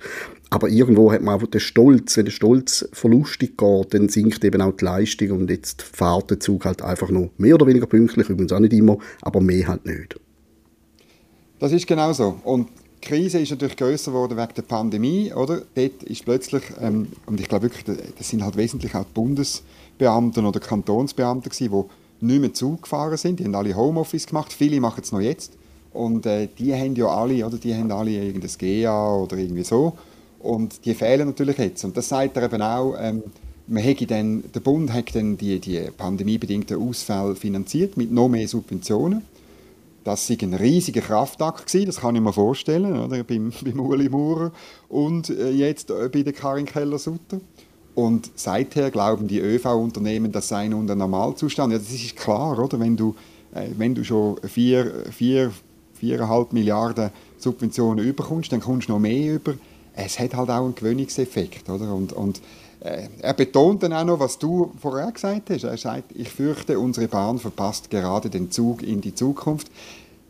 Aber 0.52 0.68
irgendwo 0.68 1.12
hat 1.12 1.22
man 1.22 1.36
einfach 1.36 1.48
den 1.48 1.60
Stolz, 1.60 2.18
wenn 2.18 2.26
der 2.26 2.32
Stolz 2.32 2.88
verlustig 2.92 3.58
geht, 3.58 3.94
dann 3.94 4.10
sinkt 4.10 4.44
eben 4.44 4.62
auch 4.62 4.76
die 4.76 4.86
Leistung 4.86 5.32
und 5.32 5.50
jetzt 5.50 5.82
fährt 5.84 6.32
der 6.32 6.40
Zug 6.40 6.66
halt 6.66 6.82
einfach 6.82 7.10
nur 7.10 7.30
mehr 7.38 7.56
oder 7.56 7.68
weniger 7.68 7.86
pünktlich, 7.86 8.30
übrigens 8.30 8.52
auch 8.52 8.60
nicht 8.60 8.74
immer, 8.74 8.98
aber 9.22 9.42
mehr 9.42 9.68
halt 9.68 9.86
nicht. 9.86 10.20
Das 11.60 11.72
ist 11.72 11.86
genau 11.86 12.14
so. 12.14 12.40
Und 12.44 12.70
die 13.02 13.08
Krise 13.08 13.40
ist 13.40 13.52
natürlich 13.52 13.78
größer 13.78 14.12
geworden 14.12 14.38
wegen 14.38 14.54
der 14.56 14.62
Pandemie, 14.64 15.32
oder? 15.34 15.62
Dort 15.76 16.04
ist 16.04 16.26
plötzlich, 16.26 16.64
ähm, 16.82 17.08
und 17.28 17.40
ich 17.40 17.48
glaube 17.48 17.72
wirklich, 17.72 17.98
das 18.18 18.28
sind 18.28 18.44
halt 18.44 18.58
wesentlich 18.58 18.96
auch 18.96 19.06
die 19.06 19.14
Bundesbeamten 19.14 20.46
oder 20.46 20.60
Kantonsbeamten 20.60 21.52
gewesen, 21.52 21.72
die 21.72 22.26
nicht 22.26 22.42
mehr 22.42 22.54
Zug 22.54 22.84
gefahren 22.84 23.18
sind. 23.18 23.40
Die 23.40 23.46
haben 23.46 23.56
alle 23.56 23.76
Homeoffice 23.76 24.26
gemacht. 24.26 24.52
Viele 24.52 24.82
machen 24.82 25.02
es 25.04 25.12
noch 25.12 25.22
jetzt. 25.22 25.54
Und 25.94 26.26
äh, 26.26 26.48
die 26.58 26.74
haben 26.74 26.96
ja 26.96 27.08
alle, 27.08 27.46
oder 27.46 27.58
die 27.58 27.74
haben 27.74 27.92
alle 27.92 28.12
irgendein 28.12 28.52
GA 28.58 29.16
oder 29.16 29.38
irgendwie 29.38 29.64
so. 29.64 29.98
Und 30.40 30.86
die 30.86 30.94
fehlen 30.94 31.28
natürlich 31.28 31.58
jetzt. 31.58 31.84
Und 31.84 31.98
das 31.98 32.10
sagt 32.10 32.38
er 32.38 32.44
eben 32.44 32.62
auch, 32.62 32.96
ähm, 33.00 33.24
man 33.68 33.84
dann, 34.08 34.44
der 34.54 34.60
Bund 34.62 34.92
hat 34.92 35.16
dann 35.16 35.38
die, 35.38 35.60
die 35.60 35.80
pandemiebedingten 35.96 36.82
Ausfälle 36.82 37.36
finanziert 37.36 37.98
mit 37.98 38.12
noch 38.12 38.30
mehr 38.30 38.48
Subventionen. 38.48 39.22
Das 40.04 40.30
war 40.30 40.38
ein 40.42 40.54
riesiger 40.56 41.02
Kraftakt, 41.02 41.68
gewesen, 41.68 41.86
das 41.86 42.00
kann 42.00 42.16
ich 42.16 42.22
mir 42.22 42.34
vorstellen, 42.34 42.98
oder? 42.98 43.24
Beim, 43.24 43.52
beim 43.64 43.80
Uli 43.80 44.10
Maurer 44.10 44.52
und 44.88 45.30
äh, 45.30 45.52
jetzt 45.52 45.92
äh, 45.92 46.10
bei 46.12 46.24
der 46.24 46.34
Karin 46.34 46.66
Keller-Sutter. 46.66 47.42
Und 47.94 48.32
seither 48.36 48.92
glauben 48.92 49.28
die 49.28 49.40
ÖV-Unternehmen, 49.40 50.32
das 50.32 50.48
sei 50.48 50.70
nun 50.70 50.88
der 50.88 50.96
Normalzustand. 50.96 51.74
Ja, 51.74 51.80
das 51.80 51.92
ist 51.92 52.16
klar, 52.16 52.58
oder? 52.58 52.80
Wenn 52.80 52.96
du, 52.96 53.14
äh, 53.54 53.68
wenn 53.78 53.94
du 53.94 54.04
schon 54.04 54.38
vier, 54.48 55.04
vier 55.12 55.52
4,5 56.02 56.48
Milliarden 56.52 57.12
Subventionen 57.38 58.06
überkommst, 58.06 58.52
dann 58.52 58.62
kommst 58.62 58.90
du 58.90 58.94
noch 58.94 59.00
mehr 59.00 59.36
über. 59.36 59.54
Es 60.06 60.20
hat 60.20 60.34
halt 60.34 60.50
auch 60.50 60.64
einen 60.64 60.76
Gewöhnungseffekt. 60.76 61.70
Oder? 61.70 61.94
Und, 61.94 62.14
und 62.14 62.42
äh, 62.80 63.08
er 63.22 63.34
betont 63.34 63.84
dann 63.84 63.94
auch 63.94 64.06
noch, 64.06 64.20
was 64.20 64.40
du 64.40 64.72
vorher 64.80 65.12
gesagt 65.12 65.50
hast. 65.50 65.64
Er 65.64 65.78
sagt, 65.78 66.12
ich 66.16 66.30
fürchte, 66.30 66.80
unsere 66.80 67.08
Bahn 67.08 67.38
verpasst 67.38 67.90
gerade 67.90 68.30
den 68.30 68.52
Zug 68.52 68.82
in 68.82 69.02
die 69.02 69.14
Zukunft. 69.14 69.70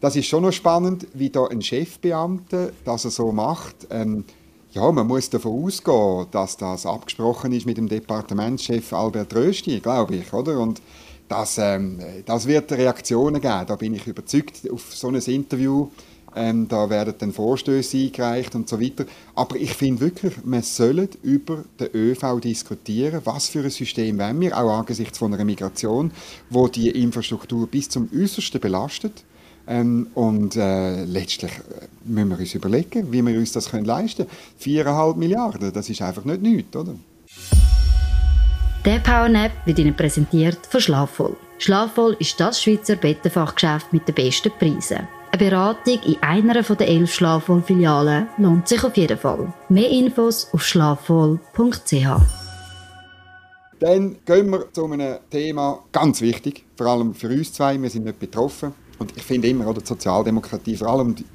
Das 0.02 0.16
ist 0.16 0.28
schon 0.28 0.44
noch 0.44 0.52
spannend, 0.52 1.08
wie 1.14 1.30
da 1.30 1.46
ein 1.48 1.62
Chefbeamter 1.62 2.72
das 2.86 3.06
er 3.06 3.12
so 3.12 3.32
macht. 3.32 3.88
Ähm, 3.90 4.24
ja, 4.72 4.92
man 4.92 5.08
muss 5.08 5.30
davon 5.30 5.66
ausgehen, 5.66 6.28
dass 6.32 6.56
das 6.58 6.86
abgesprochen 6.86 7.52
ist 7.52 7.66
mit 7.66 7.78
dem 7.78 7.90
Departementschef 7.90 8.94
Albert 8.94 9.36
Rösti, 9.36 9.80
glaube 9.80 10.16
ich, 10.16 10.32
oder? 10.32 10.60
Und 10.60 10.82
das, 11.28 11.58
ähm, 11.58 12.00
das 12.26 12.48
wird 12.48 12.72
Reaktionen 12.72 13.42
geben, 13.42 13.66
da 13.68 13.76
bin 13.76 13.94
ich 13.94 14.08
überzeugt. 14.08 14.70
Auf 14.72 14.94
so 14.94 15.10
ein 15.10 15.16
Interview 15.16 15.90
ähm, 16.36 16.68
da 16.68 16.90
werden 16.90 17.14
dann 17.18 17.34
Vorstöße 17.34 17.98
eingereicht 17.98 18.56
und 18.56 18.70
so 18.70 18.80
weiter. 18.80 19.06
Aber 19.36 19.56
ich 19.56 19.74
finde 19.74 20.02
wirklich, 20.02 20.34
wir 20.44 20.62
sollen 20.62 21.10
über 21.24 21.64
den 21.80 21.90
ÖV 21.94 22.40
diskutieren, 22.40 23.22
was 23.24 23.50
für 23.50 23.64
ein 23.64 23.70
System 23.70 24.20
wollen 24.20 24.40
wir, 24.40 24.58
auch 24.58 24.80
angesichts 24.80 25.18
von 25.18 25.34
einer 25.34 25.46
Migration, 25.46 26.12
wo 26.50 26.68
die 26.68 26.90
Infrastruktur 26.90 27.68
bis 27.68 27.90
zum 27.90 28.10
Äußersten 28.14 28.60
belastet. 28.60 29.24
Ähm, 29.68 30.08
und 30.16 30.56
äh, 30.56 31.04
letztlich 31.06 31.52
äh, 31.52 31.88
müssen 32.04 32.30
wir 32.30 32.40
uns 32.40 32.56
überlegen, 32.56 33.12
wie 33.12 33.22
wir 33.22 33.38
uns 33.38 33.52
das 33.52 33.70
können 33.70 33.86
leisten 33.86 34.26
können. 34.26 34.88
4,5 34.88 35.16
Milliarden, 35.16 35.72
das 35.72 35.90
ist 35.90 36.02
einfach 36.02 36.26
nicht 36.26 36.42
nichts, 36.42 36.76
oder? 36.76 36.96
Der 38.86 39.00
Powernap 39.00 39.52
wird 39.66 39.78
Ihnen 39.78 39.96
präsentiert 39.96 40.58
von 40.68 40.80
Schlafvoll. 40.80 41.38
Schlafvoll 41.60 42.16
ist 42.20 42.40
das 42.40 42.64
Schweizer 42.64 42.96
Bettenfachgeschäft 42.96 43.94
mit 43.94 44.08
den 44.08 44.16
besten 44.16 44.52
Preisen. 44.58 45.08
Eine 45.32 45.38
Beratung 45.38 46.00
in 46.08 46.18
einer 46.24 46.64
der 46.64 46.88
elf 46.88 47.14
Schlafvoll-Filialen 47.14 48.30
lohnt 48.40 48.68
sich 48.68 48.84
auf 48.84 48.98
jeden 48.98 49.18
Fall. 49.18 49.54
Mehr 49.70 49.88
Infos 49.88 50.48
auf 50.52 50.64
schlafvoll.ch. 50.64 51.94
Dann 53.80 54.18
gehen 54.26 54.50
wir 54.50 54.74
zu 54.74 54.86
einem 54.86 55.20
Thema, 55.30 55.84
ganz 55.92 56.22
wichtig, 56.22 56.66
vor 56.76 56.88
allem 56.88 57.14
für 57.14 57.30
uns 57.30 57.54
zwei, 57.54 57.80
wir 57.80 57.92
sind 57.92 58.06
nicht 58.06 58.20
betroffen. 58.20 58.74
Und 58.98 59.16
ich 59.16 59.22
finde 59.22 59.50
immer, 59.50 59.68
oder 59.68 59.82
die 59.82 59.88
Sozialdemokratie, 59.88 60.76
vor 60.76 60.88
allem 60.88 61.14
die, 61.14 61.26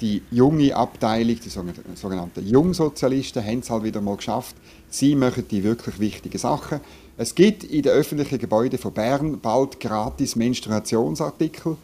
die 0.00 0.22
junge 0.30 0.74
Abteilung, 0.74 1.36
die 1.44 1.48
sogenannten 1.96 2.46
Jungsozialisten, 2.46 3.44
haben 3.44 3.58
es 3.58 3.68
halt 3.68 3.82
wieder 3.82 4.00
mal 4.00 4.16
geschafft. 4.16 4.54
Sie 4.88 5.16
machen 5.16 5.44
die 5.50 5.64
wirklich 5.64 5.98
wichtigen 5.98 6.38
Sachen. 6.38 6.80
Es 7.16 7.34
gibt 7.34 7.64
in 7.64 7.82
den 7.82 7.92
öffentlichen 7.92 8.38
Gebäuden 8.38 8.78
von 8.78 8.94
Bern 8.94 9.40
bald 9.40 9.80
gratis 9.80 10.36
Menstruationsartikel 10.36 11.76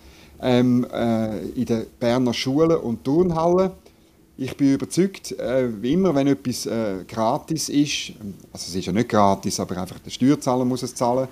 ähm, 0.43 0.87
äh, 0.93 1.39
in 1.51 1.65
den 1.65 1.87
Berner 1.99 2.35
Schulen 2.35 2.77
und 2.79 3.05
Turnhallen. 3.05 3.71
Ich 4.39 4.57
bin 4.57 4.75
überzeugt, 4.75 5.33
äh, 5.33 5.69
wie 5.81 5.95
immer, 5.95 6.15
wenn 6.15 6.27
etwas 6.27 6.67
äh, 6.67 7.05
gratis 7.09 7.71
ist, 7.71 8.13
also 8.53 8.67
es 8.69 8.75
ist 8.75 8.87
ja 8.87 8.93
nicht 8.93 9.09
gratis, 9.09 9.59
aber 9.61 9.79
einfach 9.79 9.99
der 9.99 10.11
Steuerzahler 10.11 10.65
muss 10.65 10.83
es 10.83 10.95
zahlen, 10.95 11.27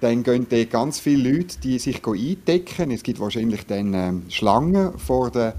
dann 0.00 0.22
gehen 0.22 0.46
dort 0.48 0.70
ganz 0.70 0.98
viele 0.98 1.30
Leute, 1.30 1.60
die 1.62 1.78
sich 1.78 2.04
eindecken. 2.04 2.90
Es 2.90 3.02
gibt 3.02 3.20
wahrscheinlich 3.20 3.66
dann 3.66 3.94
ähm, 3.94 4.22
Schlangen 4.28 4.98
vor 4.98 5.30
der, 5.30 5.54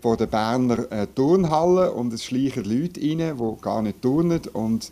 vor 0.00 0.16
der 0.16 0.26
Berner 0.26 0.90
äh, 0.90 1.06
Turnhalle 1.14 1.92
und 1.92 2.12
es 2.12 2.24
schleichen 2.24 2.64
Leute 2.64 3.00
rein, 3.00 3.36
die 3.36 3.60
gar 3.60 3.82
nicht 3.82 4.02
turnen 4.02 4.40
und 4.52 4.90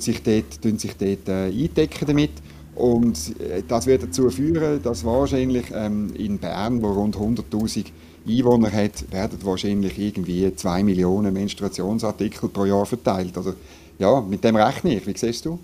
sich 0.00 0.22
dort, 0.22 0.80
sich 0.80 0.96
dort 0.96 1.28
äh, 1.28 1.46
eindecken 1.46 2.06
damit. 2.06 2.32
Und 2.80 3.38
äh, 3.40 3.62
das 3.68 3.86
wird 3.86 4.02
dazu 4.02 4.30
führen, 4.30 4.82
dass 4.82 5.04
wahrscheinlich 5.04 5.66
ähm, 5.74 6.14
in 6.16 6.38
Bern, 6.38 6.80
wo 6.80 6.92
rund 6.92 7.14
100'000 7.14 7.84
Einwohner 8.26 8.72
hat, 8.72 9.12
werden 9.12 9.38
wahrscheinlich 9.42 9.98
irgendwie 9.98 10.54
2 10.54 10.82
Millionen 10.82 11.34
Menstruationsartikel 11.34 12.48
pro 12.48 12.64
Jahr 12.64 12.86
verteilt. 12.86 13.36
Also 13.36 13.52
ja, 13.98 14.22
mit 14.22 14.42
dem 14.44 14.56
rechne 14.56 14.96
ich. 14.96 15.06
Wie 15.06 15.14
siehst 15.14 15.44
du? 15.44 15.58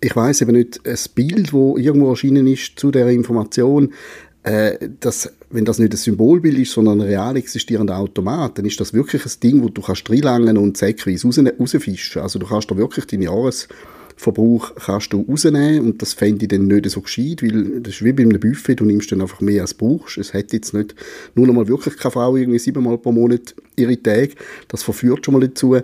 Ich 0.00 0.16
weiß 0.16 0.40
eben 0.40 0.52
nicht, 0.52 0.80
ein 0.86 0.98
Bild, 1.14 1.48
das 1.48 1.52
irgendwo 1.52 2.08
erschienen 2.08 2.46
ist 2.46 2.78
zu 2.78 2.90
der 2.90 3.08
Information, 3.08 3.92
äh, 4.42 4.88
dass, 5.00 5.30
wenn 5.50 5.66
das 5.66 5.78
nicht 5.78 5.92
ein 5.92 5.98
Symbolbild 5.98 6.58
ist, 6.58 6.72
sondern 6.72 7.02
ein 7.02 7.06
real 7.06 7.36
existierender 7.36 7.98
Automat, 7.98 8.56
dann 8.56 8.64
ist 8.64 8.80
das 8.80 8.94
wirklich 8.94 9.26
ein 9.26 9.32
Ding, 9.42 9.62
wo 9.62 9.68
du 9.68 9.82
kannst 9.82 10.08
reinlangen 10.08 10.56
und 10.56 10.78
säckweise 10.78 11.26
raus, 11.26 11.38
rausfischen. 11.58 12.22
Also 12.22 12.38
du 12.38 12.46
kannst 12.46 12.70
da 12.70 12.78
wirklich 12.78 13.04
deine 13.04 13.24
Jahres 13.26 13.68
Verbrauch 14.20 14.74
kannst 14.74 15.12
du 15.12 15.22
rausnehmen 15.22 15.80
und 15.80 16.02
das 16.02 16.12
fände 16.12 16.44
ich 16.44 16.48
dann 16.48 16.66
nicht 16.66 16.88
so 16.90 17.00
gescheit, 17.00 17.42
weil 17.42 17.80
das 17.80 17.94
ist 17.94 18.04
wie 18.04 18.12
bei 18.12 18.22
einem 18.22 18.38
Buffet, 18.38 18.76
du 18.76 18.84
nimmst 18.84 19.10
dann 19.10 19.22
einfach 19.22 19.40
mehr 19.40 19.62
als 19.62 19.76
du 19.76 19.98
brauchst. 19.98 20.18
Es 20.18 20.34
hat 20.34 20.52
jetzt 20.52 20.74
nicht 20.74 20.94
nur 21.34 21.46
noch 21.46 21.54
mal 21.54 21.68
wirklich 21.68 21.96
keine 21.96 22.12
Frau 22.12 22.36
irgendwie 22.36 22.58
siebenmal 22.58 22.98
pro 22.98 23.12
Monat 23.12 23.54
ihre 23.76 24.00
Tage, 24.00 24.34
das 24.68 24.82
verführt 24.82 25.24
schon 25.24 25.34
mal 25.34 25.40
dazu. 25.40 25.76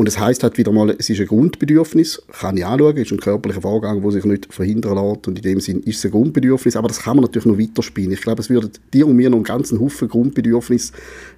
Und 0.00 0.06
es 0.06 0.18
heißt 0.18 0.42
halt 0.44 0.56
wieder 0.56 0.72
mal, 0.72 0.88
es 0.98 1.10
ist 1.10 1.20
ein 1.20 1.26
Grundbedürfnis, 1.26 2.22
kann 2.32 2.56
ich 2.56 2.64
anschauen, 2.64 2.96
ist 2.96 3.12
ein 3.12 3.20
körperlicher 3.20 3.60
Vorgang, 3.60 4.00
der 4.00 4.10
sich 4.12 4.24
nicht 4.24 4.50
verhindern 4.50 4.94
lässt 4.94 5.28
und 5.28 5.36
in 5.36 5.42
dem 5.42 5.60
Sinn 5.60 5.80
ist 5.82 5.98
es 5.98 6.06
ein 6.06 6.12
Grundbedürfnis, 6.12 6.74
aber 6.74 6.88
das 6.88 7.00
kann 7.00 7.16
man 7.16 7.24
natürlich 7.26 7.44
noch 7.44 7.58
weiterspielen. 7.58 8.10
Ich 8.10 8.22
glaube, 8.22 8.40
es 8.40 8.48
würde 8.48 8.70
dir 8.94 9.06
und 9.06 9.16
mir 9.16 9.28
noch 9.28 9.36
einen 9.36 9.44
ganzen 9.44 9.78
Haufen 9.78 10.08
Grundbedürfnis, 10.08 10.92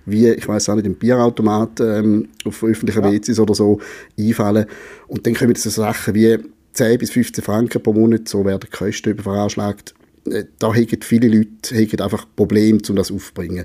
wie, 0.07 0.29
ich 0.29 0.47
weiß 0.47 0.69
auch 0.69 0.77
nicht, 0.77 0.87
im 0.87 0.95
Bierautomat 0.95 1.81
ähm, 1.81 2.29
auf 2.45 2.63
öffentlichen 2.63 3.03
ja. 3.03 3.11
WCs 3.11 3.41
oder 3.41 3.53
so, 3.53 3.81
einfallen. 4.17 4.67
Und 5.09 5.27
dann 5.27 5.35
kommen 5.35 5.57
so 5.57 5.69
Sachen 5.69 6.15
wie 6.15 6.39
10 6.75 6.99
bis 7.01 7.11
15 7.11 7.43
Franken 7.43 7.83
pro 7.83 7.93
Monat, 7.93 8.29
so 8.29 8.45
werden 8.45 8.61
die 8.63 8.77
Kosten 8.77 9.19
veranschlagt. 9.19 9.93
Äh, 10.31 10.45
da 10.61 10.73
haben 10.73 10.87
viele 11.01 11.27
Leute 11.27 11.75
haben 11.75 12.01
einfach 12.01 12.27
Probleme, 12.37 12.79
um 12.89 12.95
das 12.95 13.11
aufzubringen. 13.11 13.65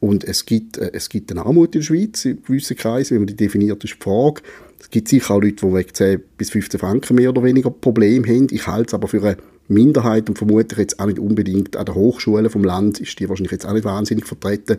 Und 0.00 0.24
es 0.24 0.44
gibt, 0.44 0.78
äh, 0.78 0.90
es 0.92 1.08
gibt 1.08 1.30
eine 1.30 1.44
Armut 1.44 1.74
in 1.74 1.80
der 1.80 1.86
Schweiz, 1.86 2.24
in 2.24 2.42
gewissen 2.42 2.76
Kreisen, 2.76 3.14
wie 3.14 3.18
man 3.18 3.26
die 3.26 3.36
definiert, 3.36 3.82
ist 3.84 3.94
die 3.94 4.02
Frage. 4.02 4.42
Es 4.78 4.90
gibt 4.90 5.08
sicher 5.08 5.34
auch 5.34 5.40
Leute, 5.40 5.66
die 5.66 5.74
wegen 5.74 5.94
10 5.94 6.22
bis 6.36 6.50
15 6.50 6.78
Franken 6.78 7.14
mehr 7.14 7.30
oder 7.30 7.42
weniger 7.42 7.70
Probleme 7.70 8.26
haben. 8.28 8.48
Ich 8.50 8.66
halte 8.66 8.88
es 8.88 8.94
aber 8.94 9.08
für 9.08 9.22
eine 9.22 9.36
Minderheit 9.68 10.28
und 10.28 10.38
vermutlich 10.38 10.78
jetzt 10.78 11.00
auch 11.00 11.06
nicht 11.06 11.18
unbedingt 11.18 11.76
an 11.76 11.86
den 11.86 11.94
Hochschulen 11.94 12.50
vom 12.50 12.62
Land 12.62 13.00
ist 13.00 13.18
die 13.18 13.28
wahrscheinlich 13.28 13.52
jetzt 13.52 13.66
auch 13.66 13.72
nicht 13.72 13.84
wahnsinnig 13.84 14.26
vertreten. 14.26 14.76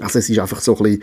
Also 0.00 0.18
es 0.18 0.28
ist 0.28 0.38
einfach 0.38 0.60
so 0.60 0.76
ein 0.76 0.82
bisschen, 0.82 1.02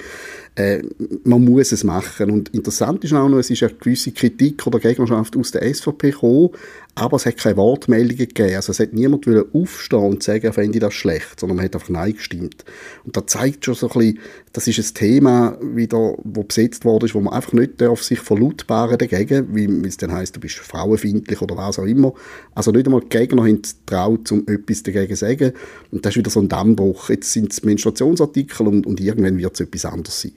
äh, 0.57 0.81
man 1.23 1.45
muss 1.45 1.71
es 1.71 1.83
machen. 1.83 2.31
Und 2.31 2.49
interessant 2.49 3.03
ist 3.03 3.13
auch 3.13 3.29
noch, 3.29 3.37
es 3.37 3.51
ist 3.51 3.61
eine 3.61 3.73
gewisse 3.73 4.11
Kritik 4.11 4.65
oder 4.65 4.79
Gegnerschaft 4.79 5.37
aus 5.37 5.51
der 5.51 5.71
SVP 5.71 6.11
gekommen, 6.11 6.49
aber 6.95 7.17
es 7.17 7.27
hat 7.27 7.37
keine 7.37 7.57
Wortmeldungen 7.57 8.17
gegeben. 8.17 8.55
Also 8.55 8.71
es 8.71 8.79
hat 8.79 8.91
niemand 8.91 9.27
aufstehen 9.53 9.99
und 9.99 10.23
sagen, 10.23 10.51
fände 10.51 10.79
das 10.79 10.95
schlecht, 10.95 11.39
sondern 11.39 11.57
man 11.57 11.65
hat 11.65 11.75
einfach 11.75 11.89
Nein 11.89 12.13
gestimmt. 12.13 12.65
Und 13.05 13.15
das 13.15 13.27
zeigt 13.27 13.65
schon 13.65 13.75
so 13.75 13.87
ein 13.87 13.99
bisschen, 13.99 14.19
das 14.53 14.67
ist 14.67 14.79
ein 14.79 14.93
Thema, 14.95 15.57
wieder, 15.61 16.15
wo 16.23 16.43
besetzt 16.43 16.85
worden 16.85 17.05
ist, 17.05 17.13
wo 17.13 17.21
man 17.21 17.33
einfach 17.33 17.53
nicht 17.53 17.79
darf 17.79 18.01
sich 18.01 18.19
verlautbaren 18.19 18.97
dagegen, 18.97 19.55
wie 19.55 19.87
es 19.87 19.97
dann 19.97 20.11
heisst, 20.11 20.35
du 20.35 20.39
bist 20.39 20.55
frauenfeindlich 20.55 21.39
oder 21.39 21.55
was 21.55 21.77
auch 21.77 21.85
immer. 21.85 22.15
Also 22.55 22.71
nicht 22.71 22.87
einmal 22.87 23.01
die 23.01 23.09
Gegner 23.09 23.43
haben 23.43 23.61
traut, 23.85 24.31
um 24.31 24.43
etwas 24.47 24.81
dagegen 24.81 25.15
zu 25.15 25.19
sagen. 25.19 25.53
Und 25.91 26.03
das 26.03 26.13
ist 26.13 26.17
wieder 26.17 26.31
so 26.31 26.39
ein 26.39 26.49
Dammbruch. 26.49 27.11
Jetzt 27.11 27.31
sind 27.31 27.51
es 27.51 27.61
Menstruationsartikel 27.61 28.65
und, 28.65 28.87
und 28.87 28.99
irgendwann 28.99 29.37
wird 29.37 29.53
es 29.53 29.59
etwas 29.59 29.85
anderes 29.85 30.19
sein. 30.19 30.31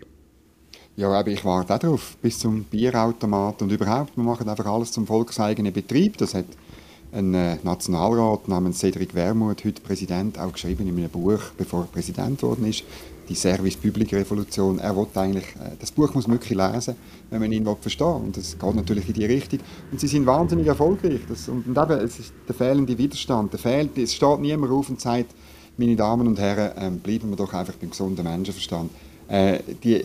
Ja, 1.01 1.11
aber 1.13 1.29
ich 1.29 1.43
warte 1.47 1.75
auch 1.75 1.79
darauf, 1.79 2.19
bis 2.21 2.41
zum 2.41 2.65
Bierautomat 2.65 3.63
und 3.63 3.73
überhaupt, 3.73 4.19
wir 4.19 4.23
machen 4.23 4.47
einfach 4.47 4.67
alles 4.67 4.93
zum 4.93 5.07
volkseigenen 5.07 5.73
Betrieb. 5.73 6.19
Das 6.19 6.35
hat 6.35 6.45
ein 7.11 7.33
äh, 7.33 7.57
Nationalrat 7.63 8.49
namens 8.49 8.81
Cedric 8.81 9.15
Wermuth, 9.15 9.65
heute 9.65 9.81
Präsident, 9.81 10.39
auch 10.39 10.53
geschrieben 10.53 10.87
in 10.87 10.99
einem 10.99 11.09
Buch, 11.09 11.41
bevor 11.57 11.85
er 11.85 11.87
Präsident 11.87 12.39
geworden 12.39 12.67
ist, 12.67 12.85
die 13.31 13.35
Service 13.35 13.79
Public 13.79 14.13
Revolution. 14.13 14.79
Er 14.79 14.95
will 14.95 15.07
eigentlich, 15.15 15.47
äh, 15.57 15.71
das 15.81 15.91
Buch 15.91 16.13
muss 16.13 16.29
man 16.29 16.37
wirklich 16.37 16.59
lesen, 16.59 16.97
wenn 17.31 17.41
man 17.41 17.51
ihn 17.51 17.67
verstehen 17.81 18.07
will. 18.07 18.27
Und 18.27 18.37
das 18.37 18.59
geht 18.59 18.75
natürlich 18.75 19.09
in 19.09 19.15
die 19.15 19.25
Richtung. 19.25 19.61
Und 19.91 20.01
sie 20.01 20.07
sind 20.07 20.27
wahnsinnig 20.27 20.67
erfolgreich. 20.67 21.21
Das, 21.27 21.49
und, 21.49 21.67
und 21.67 21.79
eben, 21.79 21.99
es 21.99 22.19
ist 22.19 22.35
der 22.47 22.55
fehlende 22.55 22.99
Widerstand. 22.99 23.55
Der 23.55 23.59
fehlt, 23.59 23.97
es 23.97 24.13
steht 24.13 24.41
niemand 24.41 24.71
auf 24.71 24.91
und 24.91 25.01
sagt, 25.01 25.35
meine 25.79 25.97
Damen 25.97 26.27
und 26.27 26.39
Herren, 26.39 26.73
ähm, 26.77 26.99
bleiben 26.99 27.31
wir 27.31 27.37
doch 27.37 27.55
einfach 27.55 27.77
beim 27.77 27.89
gesunden 27.89 28.23
Menschenverstand. 28.23 28.91
Äh, 29.31 29.61
die, 29.83 30.03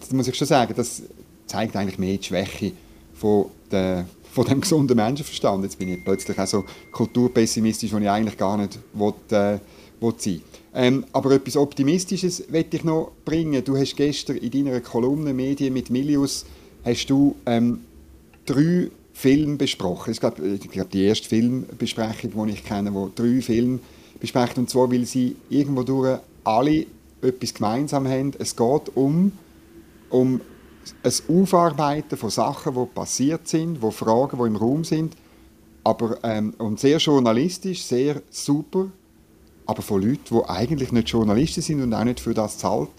das 0.00 0.12
muss 0.12 0.28
ich 0.28 0.36
schon 0.36 0.46
sagen, 0.46 0.72
das 0.76 1.02
zeigt 1.46 1.74
eigentlich 1.76 1.98
mehr 1.98 2.16
die 2.16 2.24
Schwäche 2.24 2.72
von, 3.14 3.46
der, 3.70 4.06
von 4.32 4.46
dem 4.46 4.60
gesunden 4.60 4.96
Menschenverstand. 4.96 5.64
Jetzt 5.64 5.78
bin 5.78 5.88
ich 5.88 6.04
plötzlich 6.04 6.38
auch 6.38 6.46
so 6.46 6.64
kulturpessimistisch, 6.92 7.92
wo 7.92 7.98
ich 7.98 8.08
eigentlich 8.08 8.38
gar 8.38 8.56
nicht 8.56 8.78
will, 8.94 9.14
äh, 9.30 9.58
will 10.00 10.14
sein 10.16 10.42
ähm, 10.74 11.04
Aber 11.12 11.32
etwas 11.32 11.56
Optimistisches 11.56 12.48
möchte 12.50 12.76
ich 12.76 12.84
noch 12.84 13.10
bringen. 13.24 13.64
Du 13.64 13.76
hast 13.76 13.96
gestern 13.96 14.36
in 14.36 14.50
deiner 14.50 14.80
Kolumne 14.80 15.34
Medien 15.34 15.74
mit 15.74 15.90
Milius 15.90 16.46
hast 16.84 17.06
du, 17.06 17.34
ähm, 17.46 17.80
drei 18.46 18.90
Filme 19.12 19.56
besprochen. 19.56 20.12
Ich 20.12 20.20
glaube, 20.20 20.46
ich 20.46 20.70
glaube, 20.70 20.90
die 20.92 21.02
erste 21.02 21.28
Filmbesprechung, 21.28 22.46
die 22.46 22.52
ich 22.52 22.64
kenne, 22.64 22.94
wo 22.94 23.10
drei 23.12 23.40
Filme 23.42 23.80
besprechen. 24.20 24.60
Und 24.60 24.70
zwar, 24.70 24.90
weil 24.92 25.04
sie 25.04 25.34
irgendwo 25.50 25.82
durch 25.82 26.20
alle 26.44 26.86
etwas 27.22 27.54
gemeinsam 27.54 28.06
haben. 28.06 28.32
Es 28.38 28.56
geht 28.56 28.96
um, 28.96 29.32
um 30.10 30.40
ein 31.02 31.12
Aufarbeiten 31.28 32.16
von 32.16 32.30
Sachen, 32.30 32.74
die 32.74 32.86
passiert 32.86 33.48
sind, 33.48 33.82
wo 33.82 33.90
Fragen, 33.90 34.38
die 34.38 34.46
im 34.46 34.56
Raum 34.56 34.84
sind, 34.84 35.16
aber 35.84 36.18
ähm, 36.22 36.54
und 36.58 36.80
sehr 36.80 36.98
journalistisch, 36.98 37.84
sehr 37.84 38.22
super, 38.30 38.88
aber 39.66 39.82
von 39.82 40.02
Leuten, 40.02 40.22
die 40.30 40.48
eigentlich 40.48 40.92
nicht 40.92 41.08
Journalisten 41.08 41.62
sind 41.62 41.82
und 41.82 41.94
auch 41.94 42.04
nicht 42.04 42.20
für 42.20 42.34
das 42.34 42.58
zahlt 42.58 42.90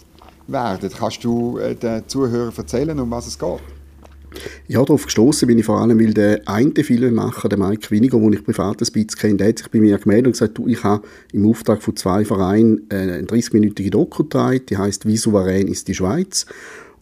werden. 0.47 0.89
Kannst 0.97 1.23
du 1.23 1.57
äh, 1.57 1.75
den 1.75 2.07
Zuhörern 2.07 2.53
erzählen, 2.55 2.99
um 2.99 3.09
was 3.11 3.27
es 3.27 3.37
geht? 3.37 3.59
Ja, 4.67 4.79
darauf 4.79 5.05
gestoßen 5.05 5.47
bin 5.47 5.57
ich 5.57 5.65
vor 5.65 5.81
allem, 5.81 5.99
weil 5.99 6.13
der 6.13 6.41
eine 6.45 6.83
Filmemacher, 6.83 7.49
der 7.49 7.57
Mike 7.57 7.89
Winiger, 7.91 8.19
den 8.19 8.33
ich 8.33 8.43
privat 8.43 8.81
ein 8.81 8.91
bisschen 8.91 9.07
kenne, 9.07 9.37
der 9.37 9.49
hat 9.49 9.59
sich 9.59 9.69
bei 9.69 9.79
mir 9.79 9.97
gemeldet 9.97 10.27
und 10.27 10.31
gesagt, 10.33 10.57
du, 10.57 10.67
ich 10.67 10.83
habe 10.83 11.07
im 11.33 11.47
Auftrag 11.47 11.81
von 11.81 11.95
zwei 11.95 12.23
Vereinen 12.25 12.85
eine 12.89 13.21
30-minütige 13.21 13.89
Doku 13.89 14.23
gedreht, 14.23 14.69
die 14.69 14.77
heißt 14.77 15.05
«Wie 15.07 15.17
souverän 15.17 15.67
ist 15.67 15.87
die 15.87 15.95
Schweiz?» 15.95 16.45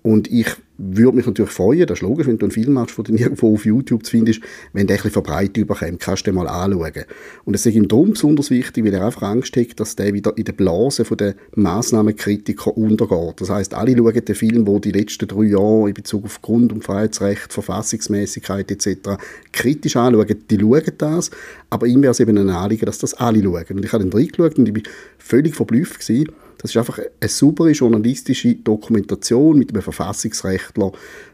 Und 0.07 0.31
ich 0.31 0.47
würde 0.77 1.17
mich 1.17 1.25
natürlich 1.25 1.51
freuen, 1.51 1.85
das 1.85 1.97
ist 1.97 2.01
logisch, 2.01 2.27
wenn 2.27 2.37
du 2.37 2.45
einen 2.45 2.51
Film 2.51 2.71
machst, 2.71 2.97
der 2.97 3.13
irgendwo 3.19 3.53
auf 3.53 3.65
YouTube 3.65 4.05
zu 4.05 4.11
finden 4.11 4.27
ist, 4.27 4.41
wenn 4.71 4.87
der 4.87 4.95
ein 4.95 4.97
bisschen 4.99 5.11
verbreitet 5.11 5.57
überkommt, 5.57 5.99
kannst 5.99 6.25
du 6.25 6.31
den 6.31 6.35
mal 6.35 6.47
anschauen. 6.47 7.03
Und 7.43 7.55
es 7.55 7.65
ist 7.65 7.75
ihm 7.75 7.89
darum 7.89 8.11
besonders 8.11 8.49
wichtig, 8.49 8.85
weil 8.85 8.93
er 8.93 9.05
einfach 9.05 9.23
Angst 9.23 9.57
hat, 9.57 9.77
dass 9.81 9.97
der 9.97 10.13
wieder 10.13 10.31
in 10.37 10.45
der 10.45 10.53
Blase 10.53 11.03
der 11.03 11.35
Massnahmenkritiker 11.55 12.77
untergeht. 12.77 13.41
Das 13.41 13.49
heißt, 13.49 13.73
alle 13.73 13.97
schauen 13.97 14.23
den 14.23 14.35
Film, 14.35 14.65
wo 14.65 14.79
die 14.79 14.93
letzten 14.93 15.27
drei 15.27 15.43
Jahre 15.43 15.89
in 15.89 15.93
Bezug 15.93 16.23
auf 16.23 16.41
Grund- 16.41 16.71
und 16.71 16.85
Freiheitsrecht, 16.85 17.51
Verfassungsmäßigkeit 17.51 18.71
etc. 18.71 19.17
kritisch 19.51 19.97
anschauen, 19.97 20.35
die 20.49 20.57
schauen 20.57 20.91
das, 20.99 21.31
aber 21.69 21.85
ihm 21.85 22.01
wäre 22.01 22.11
es 22.11 22.21
eben 22.21 22.37
ein 22.37 22.49
Anliegen, 22.49 22.85
dass 22.85 22.99
das 22.99 23.13
alle 23.13 23.43
schauen. 23.43 23.65
Und 23.71 23.83
ich 23.83 23.91
habe 23.91 24.05
dann 24.05 24.13
reingeschaut 24.13 24.57
und 24.57 24.69
ich 24.69 24.75
war 24.75 24.91
völlig 25.17 25.53
verblüfft 25.53 25.99
gewesen, 25.99 26.31
das 26.57 26.71
ist 26.71 26.77
einfach 26.77 26.99
eine 26.99 27.29
saubere 27.29 27.71
journalistische 27.71 28.55
Dokumentation 28.55 29.57
mit 29.57 29.71
einem 29.71 29.81
Verfassungsrechtler. 29.81 30.91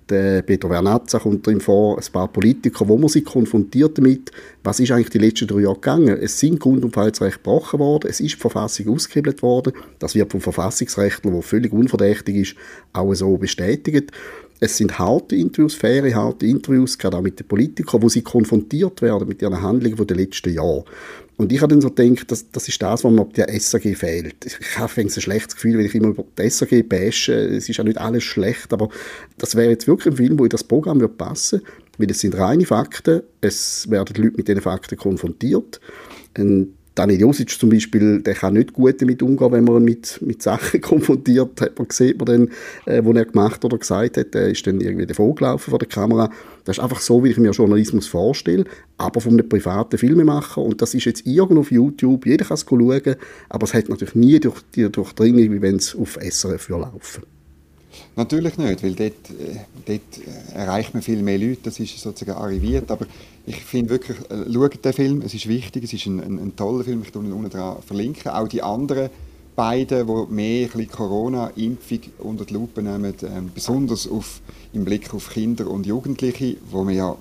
Der 0.10 0.42
Peter 0.42 0.68
Vernazza 0.68 1.20
kommt 1.20 1.48
drin 1.48 1.62
vor, 1.62 1.98
ein 1.98 2.12
paar 2.12 2.28
Politiker, 2.28 2.88
wo 2.88 2.98
man 2.98 3.08
sich 3.08 3.24
konfrontiert 3.24 3.98
damit, 3.98 4.32
was 4.64 4.82
ist 4.82 4.92
eigentlich 4.92 5.12
die 5.12 5.20
letzten 5.20 5.48
drei 5.48 5.62
Jahre 5.62 5.76
gegangen. 5.76 6.18
Es 6.22 6.40
sind 6.40 6.60
Grund- 6.60 6.84
und 6.84 6.94
Freiheitsrechte 6.94 7.38
gebrochen 7.38 7.80
worden, 7.80 8.10
es 8.10 8.20
ist 8.20 8.36
die 8.36 8.40
Verfassung 8.40 8.90
ausgehebelt 8.90 9.42
worden. 9.42 9.74
Das 10.00 10.14
wird 10.14 10.32
vom 10.32 10.42
Verfassungsrechtler, 10.42 11.32
der 11.32 11.42
völlig 11.42 11.72
unverdächtig 11.72 12.36
ist, 12.36 12.56
auch 12.92 13.14
so 13.14 13.38
bestätigt. 13.38 14.12
Es 14.60 14.78
sind 14.78 14.98
harte 14.98 15.36
Interviews, 15.36 15.74
faire, 15.74 16.14
harte 16.16 16.46
Interviews, 16.46 16.98
gerade 16.98 17.18
auch 17.18 17.22
mit 17.22 17.40
den 17.40 17.48
Politikern, 17.48 18.02
wo 18.02 18.08
sie 18.08 18.22
konfrontiert 18.22 19.02
werden 19.02 19.28
mit 19.28 19.42
ihren 19.42 19.62
Handlungen 19.62 20.08
der 20.08 20.16
letzten 20.16 20.54
Jahre. 20.54 20.86
Und 21.38 21.52
ich 21.52 21.62
habe 21.62 21.74
dann 21.74 21.82
so 21.82 21.90
gedacht, 21.90 22.32
das, 22.32 22.50
das 22.52 22.68
ist 22.68 22.82
das, 22.82 23.04
was 23.04 23.12
mir 23.12 23.26
bei 23.26 23.46
der 23.46 23.60
SAG 23.60 23.96
fehlt. 23.96 24.46
Ich 24.46 24.78
habe 24.78 25.02
ein 25.02 25.10
schlechtes 25.10 25.56
Gefühl, 25.56 25.78
wenn 25.78 25.86
ich 25.86 25.96
immer 25.96 26.10
über 26.10 26.24
die 26.38 26.50
SAG 26.50 26.88
bashe. 26.88 27.34
Es 27.34 27.68
ist 27.68 27.78
ja 27.78 27.84
nicht 27.84 27.98
alles 27.98 28.24
schlecht, 28.24 28.72
aber 28.72 28.90
das 29.38 29.56
wäre 29.56 29.72
jetzt 29.72 29.88
wirklich 29.88 30.14
ein 30.14 30.18
Film, 30.18 30.40
wo 30.40 30.44
in 30.44 30.50
das 30.50 30.64
Programm 30.64 31.00
würde 31.00 31.16
passen 31.16 31.62
weil 31.98 32.10
es 32.10 32.20
sind 32.20 32.38
reine 32.38 32.66
Fakten, 32.66 33.22
es 33.42 33.90
werden 33.90 34.16
Leute 34.22 34.38
mit 34.38 34.48
diesen 34.48 34.62
Fakten 34.62 34.98
konfrontiert. 34.98 35.80
Ein 36.36 36.74
Daniel 36.96 37.22
Josic 37.22 37.50
zum 37.50 37.70
Beispiel, 37.70 38.22
der 38.22 38.36
kann 38.36 38.54
nicht 38.54 38.74
gut 38.74 39.02
damit 39.02 39.24
umgehen, 39.24 39.52
wenn 39.52 39.64
man 39.64 39.78
ihn 39.78 39.86
mit, 39.86 40.22
mit 40.22 40.44
Sachen 40.44 40.80
konfrontiert, 40.82 41.60
hat. 41.60 41.78
Man 41.78 41.88
sieht 41.90 42.18
man 42.20 42.26
dann, 42.26 42.50
äh, 42.86 43.04
wo 43.04 43.14
er 43.14 43.26
gemacht 43.26 43.66
oder 43.66 43.78
gesagt 43.78 44.18
hat, 44.18 44.34
der 44.34 44.50
ist 44.50 44.66
dann 44.68 44.80
irgendwie 44.80 45.08
davon 45.08 45.34
gelaufen 45.34 45.72
vor 45.72 45.80
der 45.80 45.88
Kamera. 45.88 46.30
Das 46.66 46.78
ist 46.78 46.84
einfach 46.84 47.00
so, 47.00 47.24
wie 47.24 47.32
ich 47.32 47.38
mir 47.38 47.52
Journalismus 47.52 48.08
vorstelle, 48.08 48.66
aber 48.98 49.22
von 49.22 49.34
einem 49.34 49.50
privaten 49.50 49.98
Filmemacher. 49.98 50.62
Und 50.62 50.82
das 50.82 50.94
ist 50.94 51.06
jetzt 51.06 51.26
irgendwo 51.26 51.62
auf 51.62 51.72
YouTube, 51.72 52.26
jeder 52.28 52.46
kann 52.46 52.56
es 52.56 52.66
schauen, 52.70 53.16
aber 53.50 53.64
es 53.64 53.74
hat 53.74 53.90
natürlich 53.90 54.16
nie 54.16 54.40
durch 54.40 54.62
die 54.76 54.90
Durchdringung, 54.90 55.52
wie 55.52 55.62
wenn 55.62 55.78
es 55.78 55.96
auf 55.96 56.20
SRF 56.22 56.70
laufen 56.70 57.33
Natürlich 58.16 58.58
nicht, 58.58 58.84
weil 58.84 58.96
dort, 58.96 59.30
äh, 59.30 59.60
dort 59.86 60.02
äh, 60.18 60.56
erreicht 60.56 60.94
man 60.94 61.02
viel 61.04 61.22
mehr 61.22 61.38
Leute, 61.38 61.62
das 61.64 61.80
ist 61.80 62.00
sozusagen 62.00 62.38
arriviert, 62.38 62.92
aber 62.92 63.06
ich 63.46 63.64
finde 63.64 63.92
wirklich, 63.92 64.18
äh, 64.30 64.52
schaut 64.52 64.84
den 64.84 64.94
Film, 64.94 65.22
es 65.22 65.34
ist 65.34 65.48
wichtig, 65.48 65.84
es 65.84 65.94
ist 65.94 66.06
ein, 66.06 66.20
ein, 66.22 66.40
ein 66.40 66.56
toller 66.56 66.84
Film, 66.84 67.02
ich 67.04 67.12
tue 67.12 67.24
ihn 67.24 67.32
unten 67.32 67.50
dran 67.50 67.82
verlinken, 67.82 68.32
auch 68.32 68.48
die 68.48 68.62
anderen 68.62 69.10
beiden, 69.56 70.08
die 70.08 70.34
mehr 70.34 70.68
Corona-Impfung 70.68 72.00
unter 72.20 72.46
die 72.46 72.54
Lupe 72.54 72.82
nehmen, 72.82 73.14
ähm, 73.24 73.52
besonders 73.54 74.08
auf, 74.08 74.42
im 74.74 74.86
Blick 74.86 75.14
auf 75.14 75.30
Kinder 75.30 75.70
und 75.70 75.86
Jugendliche, 75.86 76.58
wo 76.70 76.88
wir 76.88 76.96
ja, 76.96 77.18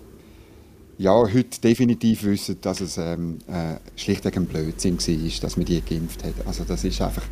ja 0.98 1.12
heute 1.12 1.60
definitiv 1.62 2.24
wissen, 2.24 2.58
dass 2.60 2.80
es 2.80 2.96
ähm, 2.98 3.38
äh, 3.48 3.76
schlichtweg 3.96 4.36
ein 4.36 4.46
Blödsinn 4.46 4.98
war, 4.98 5.40
dass 5.40 5.56
man 5.56 5.66
die 5.66 5.80
geimpft 5.82 6.24
hat. 6.24 6.46
Also 6.46 6.64
das 6.64 6.84
ist 6.84 7.00
einfach 7.00 7.24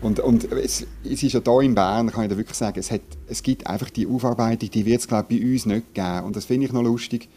und, 0.00 0.20
und 0.20 0.50
es, 0.52 0.86
es, 1.04 1.22
ist 1.22 1.32
ja 1.32 1.40
hier 1.44 1.60
in 1.60 1.74
Bern, 1.74 2.10
kann 2.10 2.24
ich 2.24 2.30
da 2.30 2.36
wirklich 2.36 2.56
sagen, 2.56 2.78
es, 2.78 2.90
hat, 2.90 3.00
es 3.26 3.42
gibt 3.42 3.66
einfach 3.66 3.90
die 3.90 4.06
Aufarbeitung, 4.06 4.70
die 4.70 4.86
wird 4.86 5.00
es 5.00 5.06
bei 5.06 5.20
uns 5.20 5.66
nicht 5.66 5.94
geben. 5.94 6.24
Und 6.24 6.36
das 6.36 6.44
finde 6.44 6.66
ich 6.66 6.72
noch 6.72 6.82
lustig, 6.82 7.28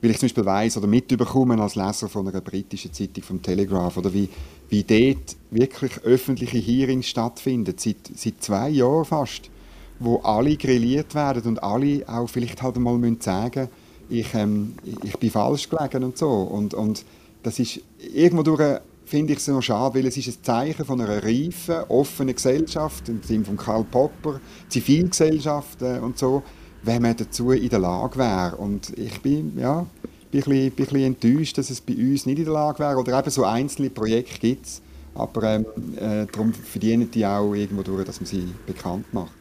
weil 0.00 0.10
ich 0.10 0.18
zum 0.18 0.26
Beispiel 0.26 0.44
weiss 0.44 0.76
oder 0.76 0.86
mitbekomme 0.86 1.60
als 1.60 1.74
Leser 1.74 2.08
von 2.08 2.28
einer 2.28 2.40
britischen 2.40 2.92
Zeitung, 2.92 3.24
vom 3.24 3.42
Telegraph, 3.42 3.96
oder 3.96 4.12
wie, 4.12 4.28
wie 4.68 4.84
dort 4.84 5.36
wirklich 5.50 5.98
öffentliche 6.04 6.58
Hearings 6.58 7.06
stattfinden, 7.06 7.74
seit, 7.76 7.96
seit 8.14 8.42
zwei 8.42 8.68
Jahren 8.68 9.04
fast, 9.04 9.50
wo 9.98 10.18
alle 10.18 10.56
grilliert 10.56 11.14
werden 11.14 11.42
und 11.44 11.62
alle 11.62 12.04
auch 12.06 12.28
vielleicht 12.28 12.62
halt 12.62 12.76
mal 12.76 12.98
müssen 12.98 13.20
sagen 13.20 13.68
ich, 14.08 14.34
ähm, 14.34 14.74
ich 15.02 15.16
bin 15.18 15.30
falsch 15.30 15.68
gelegen 15.68 16.04
und 16.04 16.18
so. 16.18 16.30
Und, 16.30 16.74
und 16.74 17.04
das 17.42 17.58
ist 17.58 17.80
irgendwo 17.98 18.42
durch 18.42 18.80
finde 19.04 19.32
ich 19.32 19.38
es 19.38 19.48
noch 19.48 19.62
schade, 19.62 19.94
weil 19.98 20.06
es 20.06 20.16
ist 20.16 20.28
ein 20.28 20.42
Zeichen 20.42 20.84
von 20.84 21.00
einer 21.00 21.22
reifen, 21.22 21.84
offenen 21.88 22.34
Gesellschaft, 22.34 23.08
im 23.08 23.22
Sinne 23.22 23.44
von 23.44 23.56
Karl 23.56 23.84
Popper, 23.84 24.40
Zivilgesellschaft 24.68 25.82
und 25.82 26.18
so, 26.18 26.42
wenn 26.82 27.02
man 27.02 27.16
dazu 27.16 27.50
in 27.52 27.68
der 27.68 27.78
Lage 27.78 28.18
wäre. 28.18 28.56
Und 28.56 28.96
ich 28.98 29.20
bin, 29.20 29.58
ja, 29.58 29.86
bin 30.30 30.42
ein, 30.42 30.44
bisschen, 30.44 30.44
bin 30.44 30.64
ein 30.64 30.72
bisschen 30.72 31.00
enttäuscht, 31.00 31.58
dass 31.58 31.70
es 31.70 31.80
bei 31.80 31.94
uns 31.94 32.26
nicht 32.26 32.38
in 32.38 32.44
der 32.44 32.54
Lage 32.54 32.78
wäre. 32.78 32.96
Oder 32.96 33.18
eben 33.18 33.30
so 33.30 33.44
einzelne 33.44 33.90
Projekte 33.90 34.38
gibt 34.38 34.66
es, 34.66 34.82
aber 35.14 35.42
ähm, 35.54 35.66
äh, 35.96 36.26
darum 36.30 36.52
verdienen 36.52 37.10
die 37.10 37.24
auch 37.24 37.54
irgendwo 37.54 37.82
durch, 37.82 38.04
dass 38.04 38.20
man 38.20 38.26
sie 38.26 38.48
bekannt 38.66 39.12
macht. 39.12 39.32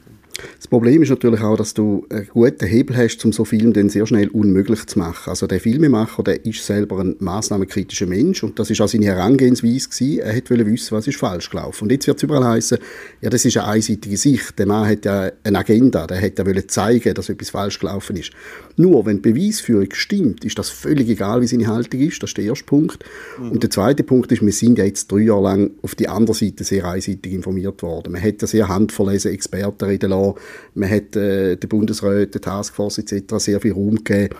Das 0.58 0.67
Problem 0.67 1.01
ist 1.01 1.10
natürlich 1.10 1.41
auch, 1.41 1.58
dass 1.58 1.73
du 1.73 2.06
einen 2.10 2.27
guten 2.27 2.65
Hebel 2.65 2.95
hast, 2.97 3.23
um 3.25 3.32
so 3.32 3.45
Film 3.45 3.73
dann 3.73 3.89
sehr 3.89 4.06
schnell 4.06 4.27
unmöglich 4.29 4.86
zu 4.86 4.99
machen. 4.99 5.29
Also 5.29 5.47
der 5.47 5.60
Filmemacher, 5.60 6.23
der 6.23 6.45
ist 6.45 6.65
selber 6.65 6.99
ein 6.99 7.15
maßnahmenkritischer 7.19 8.06
Mensch 8.06 8.43
und 8.43 8.60
das 8.60 8.69
ist 8.69 8.82
auch 8.82 8.88
seine 8.88 9.06
Herangehensweise 9.06 9.89
gewesen. 9.89 10.19
Er 10.19 10.36
wollte 10.36 10.65
wissen, 10.65 10.95
was 10.95 11.08
ist 11.08 11.17
falsch 11.17 11.49
gelaufen. 11.49 11.84
Und 11.86 11.91
jetzt 11.91 12.08
wird 12.08 12.17
es 12.17 12.23
überall 12.23 12.45
heißen, 12.45 12.77
ja, 13.21 13.29
das 13.29 13.45
ist 13.45 13.58
eine 13.58 13.67
einseitige 13.67 14.17
Sicht. 14.17 14.58
Der 14.58 14.65
Mann 14.65 14.88
hat 14.88 15.06
ja 15.06 15.32
eine 15.43 15.60
Agenda, 15.60 16.08
der 16.08 16.17
hätte 16.17 16.43
ja 16.49 16.67
zeigen, 16.67 17.13
dass 17.13 17.29
etwas 17.29 17.49
falsch 17.49 17.79
gelaufen 17.79 18.15
ist. 18.15 18.32
Nur, 18.75 19.06
wenn 19.06 19.21
die 19.21 19.32
Beweisführung 19.32 19.89
stimmt, 19.93 20.43
ist 20.45 20.58
das 20.58 20.69
völlig 20.69 21.08
egal, 21.10 21.41
wie 21.41 21.47
seine 21.47 21.67
Haltung 21.67 22.01
ist. 22.01 22.21
Das 22.23 22.32
ist 22.32 22.38
der 22.38 22.45
erste 22.45 22.65
Punkt. 22.65 23.03
Mhm. 23.39 23.51
Und 23.51 23.63
der 23.63 23.69
zweite 23.69 24.03
Punkt 24.03 24.32
ist, 24.32 24.41
wir 24.41 24.51
sind 24.51 24.77
ja 24.77 24.86
jetzt 24.86 25.12
drei 25.12 25.19
Jahre 25.19 25.43
lang 25.43 25.71
auf 25.82 25.95
die 25.95 26.08
andere 26.08 26.36
Seite 26.36 26.63
sehr 26.63 26.86
einseitig 26.86 27.34
informiert 27.34 27.82
worden. 27.84 28.13
Man 28.13 28.23
hat 28.23 28.41
ja 28.41 28.47
sehr 28.47 28.67
handverlesen 28.67 29.32
Experten 29.32 29.86
reden 29.86 30.10
lassen. 30.10 30.33
Man 30.74 30.89
hat 30.89 31.15
äh, 31.15 31.56
den 31.56 31.69
Bundesrat, 31.69 32.34
der 32.34 32.41
Taskforce 32.41 33.00
etc. 33.00 33.36
sehr 33.38 33.60
viel 33.60 33.74
Raum 33.74 33.96
gegeben 33.96 34.36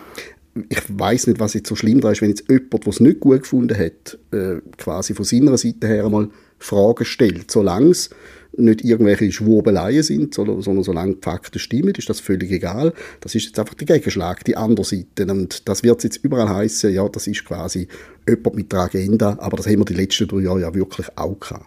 ich 0.68 0.82
weiß 0.88 1.26
nicht, 1.26 1.40
was 1.40 1.54
jetzt 1.54 1.68
so 1.68 1.74
schlimm 1.74 2.00
da 2.00 2.10
ist, 2.10 2.22
wenn 2.22 2.28
jetzt 2.28 2.48
jemand, 2.48 2.72
der 2.72 2.86
es 2.86 3.00
nicht 3.00 3.20
gut 3.20 3.42
gefunden 3.42 3.76
hat, 3.76 4.18
äh, 4.30 4.60
quasi 4.78 5.14
von 5.14 5.24
seiner 5.24 5.58
Seite 5.58 5.88
her 5.88 6.04
einmal 6.04 6.28
Fragen 6.58 7.04
stellt. 7.04 7.50
Solange 7.50 7.90
es 7.90 8.10
nicht 8.56 8.84
irgendwelche 8.84 9.32
Schwurbeleien 9.32 10.04
sind, 10.04 10.32
sondern, 10.32 10.62
sondern 10.62 10.84
solange 10.84 11.14
die 11.16 11.22
Fakten 11.22 11.58
stimmen, 11.58 11.92
ist 11.96 12.08
das 12.08 12.20
völlig 12.20 12.52
egal. 12.52 12.92
Das 13.20 13.34
ist 13.34 13.46
jetzt 13.46 13.58
einfach 13.58 13.74
der 13.74 13.86
Gegenschlag, 13.86 14.44
die 14.44 14.56
andere 14.56 14.84
Seite. 14.84 15.26
Und 15.26 15.68
das 15.68 15.82
wird 15.82 16.04
jetzt 16.04 16.18
überall 16.22 16.48
heißen, 16.48 16.92
ja, 16.92 17.08
das 17.08 17.26
ist 17.26 17.44
quasi 17.44 17.88
jemand 18.28 18.54
mit 18.54 18.72
der 18.72 18.80
Agenda, 18.80 19.36
aber 19.40 19.56
das 19.56 19.66
haben 19.66 19.78
wir 19.78 19.84
die 19.84 19.94
letzten 19.94 20.28
drei 20.28 20.40
Jahre 20.40 20.60
ja 20.60 20.74
wirklich 20.74 21.06
auch 21.16 21.38
gehabt. 21.38 21.66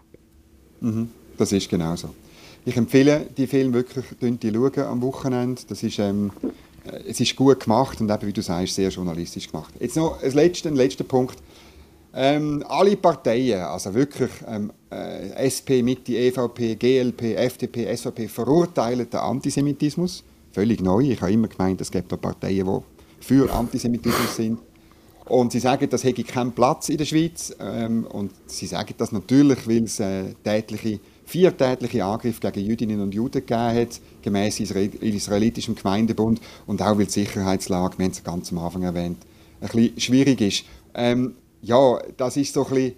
Mhm, 0.80 1.10
das 1.38 1.52
ist 1.52 1.70
genau 1.70 1.96
so. 1.98 2.10
Ich 2.67 2.75
empfehle 2.75 3.27
die 3.38 3.47
Filme 3.47 3.75
wirklich, 3.75 4.06
die 4.19 4.51
schauen 4.51 4.80
am 4.80 5.01
Wochenende. 5.01 5.62
Das 5.69 5.82
ist, 5.84 5.99
ähm, 5.99 6.32
äh, 6.84 6.99
es 7.10 7.17
ist 7.21 7.34
gut 7.38 7.62
gemacht 7.62 8.01
und 8.01 8.12
eben, 8.12 8.27
wie 8.27 8.34
du 8.34 8.41
sagst, 8.41 8.75
sehr 8.75 8.89
journalistisch 8.89 9.49
gemacht. 9.49 9.73
Jetzt 9.80 9.95
noch 9.95 10.21
ein 10.21 10.32
letzter, 10.34 10.67
ein 10.67 10.75
letzter 10.75 11.06
Punkt. 11.06 11.38
Ähm, 12.13 12.65
alle 12.67 12.97
Parteien, 12.97 13.62
also 13.62 13.93
wirklich 13.93 14.32
ähm, 14.45 14.73
äh, 14.91 15.47
SP, 15.47 15.80
Mitte, 15.82 16.12
EVP, 16.17 16.75
GLP, 16.75 17.38
FDP, 17.38 17.95
SVP, 17.95 18.27
verurteilen 18.27 19.10
den 19.10 19.19
Antisemitismus. 19.21 20.25
Völlig 20.51 20.82
neu. 20.82 21.03
Ich 21.03 21.21
habe 21.21 21.32
immer 21.32 21.47
gemeint, 21.47 21.80
es 21.80 21.89
gibt 21.89 22.10
Parteien, 22.19 22.67
die 22.67 23.25
für 23.25 23.49
Antisemitismus 23.49 24.36
sind. 24.36 24.60
Und 25.23 25.53
sie 25.53 25.60
sagen, 25.60 25.89
das 25.89 26.03
hätte 26.03 26.25
keinen 26.25 26.51
Platz 26.51 26.89
in 26.89 26.97
der 26.97 27.06
Schweiz. 27.06 27.56
Ähm, 27.62 28.06
und 28.08 28.32
sie 28.45 28.67
sagen 28.67 28.93
das 28.97 29.13
natürlich, 29.13 29.65
weil 29.65 29.84
es 29.84 30.01
äh, 30.01 30.34
tätliche, 30.43 30.99
vier 31.28 31.56
tätliche 31.56 32.06
Angriffe 32.06 32.40
gegen 32.52 32.66
Jüdinnen 32.66 33.02
und 33.02 33.13
Juden 33.13 33.46
gegeben 33.46 33.76
hat, 33.76 34.00
gemäß 34.22 34.62
israelitischem 34.62 35.76
Gemeindebund. 35.76 36.40
Und 36.66 36.82
auch 36.82 36.98
weil 36.98 37.06
die 37.06 37.12
Sicherheitslage, 37.12 38.00
wir 38.00 38.06
haben 38.06 38.12
es 38.12 38.24
ganz 38.24 38.52
am 38.52 38.60
Anfang 38.60 38.84
erwähnt, 38.84 39.18
ein 39.60 39.68
bisschen 39.68 40.00
schwierig 40.00 40.42
ist. 40.42 40.63
Ähm, 40.96 41.36
ja, 41.62 42.00
das 42.16 42.38
ist 42.38 42.54
so 42.54 42.66
ein 42.66 42.74
bisschen 42.74 42.94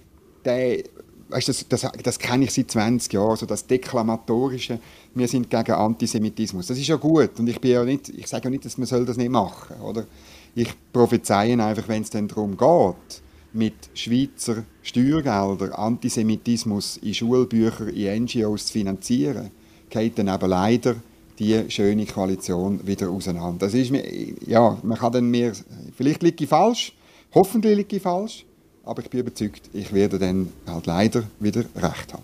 der, 0.45 0.83
weißt, 1.29 1.49
das, 1.49 1.65
das, 1.67 1.87
das 2.03 2.19
kenne 2.19 2.45
ich 2.45 2.53
seit 2.53 2.69
20 2.69 3.13
Jahren, 3.13 3.35
so 3.35 3.47
das 3.47 3.65
Deklamatorische, 3.65 4.79
wir 5.15 5.27
sind 5.27 5.49
gegen 5.49 5.71
Antisemitismus. 5.71 6.67
Das 6.67 6.77
ist 6.77 6.87
ja 6.87 6.97
gut 6.97 7.39
und 7.39 7.49
ich, 7.49 7.59
bin 7.59 7.71
ja 7.71 7.83
nicht, 7.83 8.09
ich 8.09 8.27
sage 8.27 8.45
ja 8.45 8.49
nicht, 8.51 8.63
dass 8.63 8.77
man 8.77 9.05
das 9.05 9.17
nicht 9.17 9.31
machen 9.31 9.75
soll. 9.79 10.05
Ich 10.53 10.69
prophezeie 10.93 11.53
einfach, 11.53 11.87
wenn 11.87 12.03
es 12.03 12.11
dann 12.11 12.27
darum 12.27 12.55
geht, 12.55 13.21
mit 13.53 13.73
Schweizer 13.93 14.63
Steuergeldern 14.81 15.73
Antisemitismus 15.73 16.97
in 16.97 17.13
Schulbücher, 17.13 17.87
in 17.87 18.23
NGOs 18.23 18.67
zu 18.67 18.73
finanzieren, 18.73 19.51
geht 19.89 20.17
dann 20.17 20.27
eben 20.27 20.49
leider 20.49 20.95
die 21.39 21.69
schöne 21.69 22.05
Koalition 22.05 22.85
wieder 22.85 23.09
auseinander. 23.09 23.65
Das 23.65 23.73
ist 23.73 23.91
mir, 23.91 24.03
ja, 24.45 24.77
man 24.83 24.97
kann 24.97 25.13
dann 25.13 25.29
mehr, 25.29 25.53
vielleicht 25.95 26.21
liege 26.21 26.43
ich 26.43 26.49
falsch, 26.49 26.93
hoffentlich 27.33 27.77
liege 27.77 27.95
ich 27.95 28.01
falsch, 28.01 28.45
aber 28.83 29.01
ich 29.01 29.09
bin 29.09 29.21
überzeugt, 29.21 29.69
ich 29.73 29.93
werde 29.93 30.19
dann 30.19 30.49
halt 30.67 30.85
leider 30.85 31.23
wieder 31.39 31.63
recht 31.75 32.13
haben. 32.13 32.23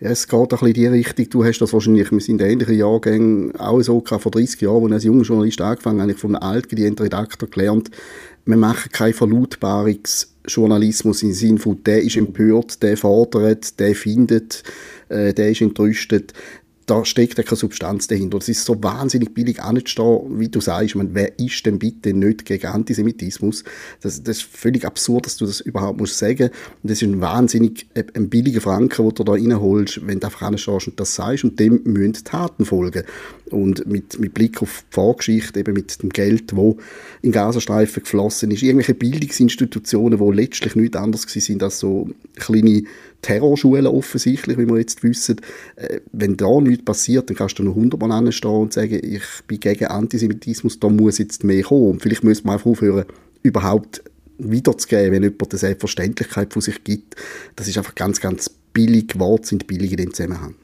Es 0.00 0.26
geht 0.26 0.40
ein 0.40 0.48
bisschen 0.48 0.66
in 0.66 0.74
die 0.74 0.86
Richtung. 0.86 1.30
Du 1.30 1.44
hast 1.44 1.60
das 1.60 1.72
wahrscheinlich, 1.72 2.10
wir 2.10 2.20
sind 2.20 2.40
in 2.40 2.48
ähnlichen 2.48 2.76
Jahrgängen 2.76 3.54
auch 3.56 3.80
so 3.80 4.02
vor 4.04 4.32
30 4.32 4.60
Jahren, 4.60 4.92
als 4.92 5.04
ich 5.04 5.04
als 5.04 5.04
junger 5.04 5.22
Journalist 5.22 5.60
angefangen 5.60 6.00
habe, 6.00 6.10
ich 6.12 6.18
von 6.18 6.34
einem 6.34 6.42
altgedienten 6.42 7.04
Redakteur 7.04 7.48
gelernt, 7.48 7.90
wir 8.46 8.56
machen 8.56 8.90
keinen 8.92 9.14
Verlautbarungsjournalismus 9.14 11.22
im 11.22 11.32
Sinne 11.32 11.58
von, 11.58 11.82
der 11.84 12.02
ist 12.02 12.16
empört, 12.16 12.82
der 12.82 12.96
fordert, 12.96 13.78
der 13.80 13.94
findet, 13.94 14.62
äh, 15.08 15.32
der 15.32 15.50
ist 15.50 15.62
entrüstet 15.62 16.34
da 16.86 17.04
steckt 17.04 17.38
ja 17.38 17.44
keine 17.44 17.56
Substanz 17.56 18.06
dahinter. 18.08 18.38
Es 18.38 18.48
ist 18.48 18.64
so 18.64 18.82
wahnsinnig 18.82 19.32
billig 19.32 19.62
anzustehen, 19.62 20.38
wie 20.38 20.48
du 20.48 20.60
sagst. 20.60 20.94
meine, 20.96 21.14
wer 21.14 21.38
ist 21.38 21.64
denn 21.64 21.78
bitte 21.78 22.12
nicht 22.12 22.44
gegen 22.44 22.66
Antisemitismus? 22.66 23.64
Das, 24.02 24.22
das, 24.22 24.38
ist 24.38 24.42
völlig 24.44 24.84
absurd, 24.84 25.26
dass 25.26 25.36
du 25.36 25.46
das 25.46 25.60
überhaupt 25.60 25.98
musst 25.98 26.18
sagen. 26.18 26.50
Und 26.82 26.90
das 26.90 27.00
ist 27.00 27.08
ein 27.08 27.20
wahnsinnig 27.20 27.86
äh, 27.94 28.04
ein 28.14 28.28
billiger 28.28 28.60
Franken, 28.60 29.06
den 29.06 29.14
du 29.14 29.24
da 29.24 29.32
reinholst, 29.32 30.06
wenn 30.06 30.20
du 30.20 30.26
einfach 30.26 30.42
anstehst 30.42 30.88
und 30.88 31.00
das 31.00 31.14
sagst. 31.14 31.44
Und 31.44 31.58
dem 31.58 31.80
müssen 31.84 32.24
Taten 32.24 32.64
folgen. 32.64 33.04
Und 33.50 33.86
mit, 33.86 34.18
mit 34.18 34.34
Blick 34.34 34.60
auf 34.62 34.84
die 34.90 34.94
Vorgeschichte, 34.94 35.60
eben 35.60 35.74
mit 35.74 36.02
dem 36.02 36.10
Geld, 36.10 36.52
das 36.52 36.74
in 37.22 37.32
Gazastreifen 37.32 38.02
geflossen 38.02 38.50
ist, 38.50 38.62
irgendwelche 38.62 38.94
Bildungsinstitutionen, 38.94 40.18
die 40.18 40.36
letztlich 40.36 40.74
nichts 40.76 40.96
anderes 40.96 41.22
sind 41.22 41.62
als 41.62 41.78
so 41.78 42.10
kleine 42.36 42.84
Terrorschulen 43.24 43.86
offensichtlich, 43.86 44.58
wie 44.58 44.68
wir 44.68 44.78
jetzt 44.78 45.02
wissen. 45.02 45.40
Äh, 45.76 46.00
wenn 46.12 46.36
da 46.36 46.60
nichts 46.60 46.84
passiert, 46.84 47.30
dann 47.30 47.36
kannst 47.36 47.58
du 47.58 47.62
noch 47.62 47.74
hundertmal 47.74 48.12
anstehen 48.12 48.50
und 48.50 48.72
sagen, 48.74 49.00
ich 49.02 49.22
bin 49.46 49.60
gegen 49.60 49.86
Antisemitismus, 49.86 50.78
da 50.78 50.90
muss 50.90 51.16
jetzt 51.16 51.42
mehr 51.42 51.62
kommen. 51.62 51.92
Und 51.92 52.02
vielleicht 52.02 52.22
müssen 52.22 52.44
wir 52.44 52.52
einfach 52.52 52.66
aufhören, 52.66 53.06
überhaupt 53.42 54.02
wiederzugeben, 54.36 55.12
wenn 55.12 55.22
jemand 55.22 55.50
eine 55.50 55.58
Selbstverständlichkeit 55.58 56.52
von 56.52 56.60
sich 56.60 56.84
gibt. 56.84 57.16
Das 57.56 57.66
ist 57.66 57.78
einfach 57.78 57.94
ganz, 57.94 58.20
ganz 58.20 58.50
billig. 58.74 59.18
Worte 59.18 59.48
sind 59.48 59.66
billig 59.66 59.92
in 59.92 59.96
dem 59.96 60.12
Zusammenhang. 60.12 60.54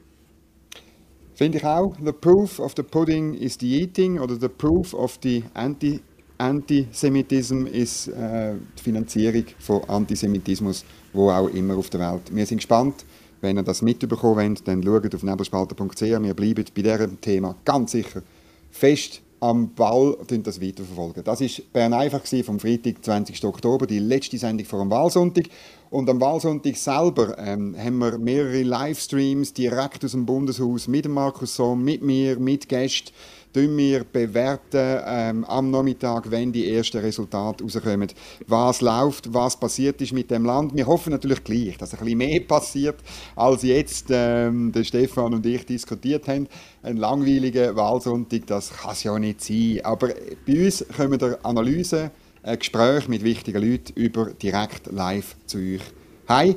Finde 1.33 1.57
ich 1.57 1.65
auch. 1.65 1.95
The 2.03 2.11
proof 2.11 2.59
of 2.59 2.73
the 2.77 2.83
pudding 2.83 3.33
is 3.33 3.57
the 3.59 3.81
eating 3.81 4.19
oder 4.19 4.37
the 4.39 4.49
proof 4.49 4.93
of 4.93 5.17
the 5.23 5.43
anti 5.55 5.99
Antisemitism 6.37 7.67
ist 7.67 8.07
äh, 8.07 8.53
die 8.77 8.83
Finanzierung 8.83 9.45
von 9.59 9.83
Antisemitismus 9.87 10.83
wo 11.13 11.29
auch 11.29 11.47
immer 11.47 11.77
auf 11.77 11.89
der 11.89 11.99
Welt. 11.99 12.33
Wir 12.33 12.45
sind 12.45 12.57
gespannt. 12.57 13.05
Wenn 13.41 13.57
ihr 13.57 13.63
das 13.63 13.81
mitbekommen 13.81 14.35
wollt, 14.35 14.67
dann 14.67 14.83
schaut 14.83 15.15
auf 15.15 15.23
nebelspalter.ch. 15.23 16.01
Wir 16.01 16.33
bleiben 16.33 16.65
bei 16.75 16.81
diesem 16.81 17.19
Thema 17.19 17.55
ganz 17.65 17.91
sicher 17.91 18.21
fest 18.69 19.21
am 19.41 19.73
Ball 19.73 20.11
und 20.11 20.47
das 20.47 20.61
weiterverfolgen. 20.61 21.23
Das 21.23 21.41
war 21.41 21.47
Bern 21.73 21.93
einfach 21.93 22.21
vom 22.43 22.59
Freitag, 22.59 23.03
20. 23.03 23.43
Oktober, 23.43 23.87
die 23.87 23.97
letzte 23.97 24.37
Sendung 24.37 24.67
vor 24.67 24.79
dem 24.79 24.91
Wahlsonntag. 24.91 25.45
Und 25.89 26.07
am 26.09 26.21
Wahlsonntag 26.21 26.77
selber 26.77 27.35
ähm, 27.39 27.75
haben 27.75 27.97
wir 27.97 28.19
mehrere 28.19 28.61
Livestreams 28.61 29.51
direkt 29.53 30.05
aus 30.05 30.11
dem 30.11 30.27
Bundeshaus 30.27 30.87
mit 30.87 31.09
Markus 31.09 31.55
Sohn, 31.55 31.83
mit 31.83 32.03
mir, 32.03 32.39
mit 32.39 32.69
Gästen 32.69 33.11
wir 33.55 34.03
bewerten 34.03 35.01
ähm, 35.05 35.45
am 35.45 35.71
Nachmittag, 35.71 36.29
wenn 36.31 36.51
die 36.51 36.73
ersten 36.73 36.99
Resultate 36.99 37.63
rauskommen, 37.63 38.07
was 38.47 38.81
läuft, 38.81 39.33
was 39.33 39.59
passiert 39.59 40.01
ist 40.01 40.13
mit 40.13 40.31
dem 40.31 40.45
Land. 40.45 40.75
Wir 40.75 40.87
hoffen 40.87 41.11
natürlich 41.11 41.43
gleich, 41.43 41.77
dass 41.77 41.93
ein 41.93 41.99
bisschen 41.99 42.17
mehr 42.17 42.39
passiert, 42.47 42.97
als 43.35 43.63
jetzt 43.63 44.07
ähm, 44.09 44.71
der 44.71 44.83
Stefan 44.83 45.33
und 45.33 45.45
ich 45.45 45.65
diskutiert 45.65 46.27
haben. 46.27 46.47
Ein 46.83 46.97
langweiliger 46.97 47.75
Wahlsonntag, 47.75 48.47
das 48.47 48.71
kann 48.71 48.93
es 48.93 49.03
ja 49.03 49.17
nicht 49.19 49.43
sein. 49.43 49.79
Aber 49.83 50.09
bei 50.47 50.65
uns 50.65 50.85
kommen 50.95 51.19
der 51.19 51.39
Analysen, 51.43 52.11
ein 52.43 52.57
Gespräch 52.57 53.07
mit 53.07 53.23
wichtigen 53.23 53.61
Leuten 53.61 53.93
über 53.95 54.31
direkt 54.31 54.91
live 54.91 55.35
zu 55.45 55.57
euch. 55.57 55.81
Hi, 56.27 56.55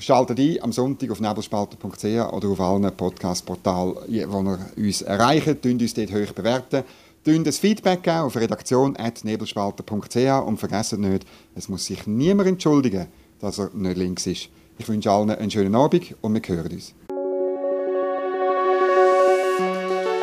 Schaltet 0.00 0.40
ein 0.40 0.62
am 0.62 0.72
Sonntag 0.72 1.10
auf 1.10 1.20
nebelspalter.ch 1.20 2.32
oder 2.32 2.48
auf 2.48 2.60
allen 2.60 2.90
Podcast-Portalen, 2.90 3.96
wo 4.28 4.42
ihr 4.42 4.58
uns 4.78 5.02
erreicht. 5.02 5.60
Tönt 5.60 5.82
uns 5.82 5.92
dort 5.92 6.10
hoch 6.10 6.32
bewerten. 6.32 6.84
Tönt 7.22 7.46
das 7.46 7.58
Feedback 7.58 8.08
auf 8.08 8.34
redaktion.nebelspalter.ch 8.34 10.46
und 10.46 10.56
vergesst 10.56 10.96
nicht, 10.96 11.26
es 11.54 11.68
muss 11.68 11.84
sich 11.84 12.06
niemand 12.06 12.48
entschuldigen, 12.48 13.08
dass 13.40 13.58
er 13.58 13.68
nicht 13.74 13.98
links 13.98 14.26
ist. 14.26 14.48
Ich 14.78 14.88
wünsche 14.88 15.10
allen 15.10 15.30
einen 15.30 15.50
schönen 15.50 15.74
Abend 15.74 16.14
und 16.22 16.32
wir 16.32 16.56
hören 16.56 16.72
uns. 16.72 16.94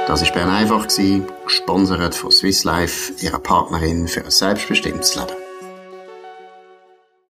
Das 0.08 0.24
war 0.24 0.32
Bern 0.34 0.50
einfach, 0.50 0.88
gesponsert 0.88 2.16
von 2.16 2.32
Swiss 2.32 2.64
Life, 2.64 3.14
ihrer 3.24 3.40
Partnerin 3.40 4.08
für 4.08 4.24
ein 4.24 4.32
selbstbestimmtes 4.32 5.16
Leben. 5.16 5.47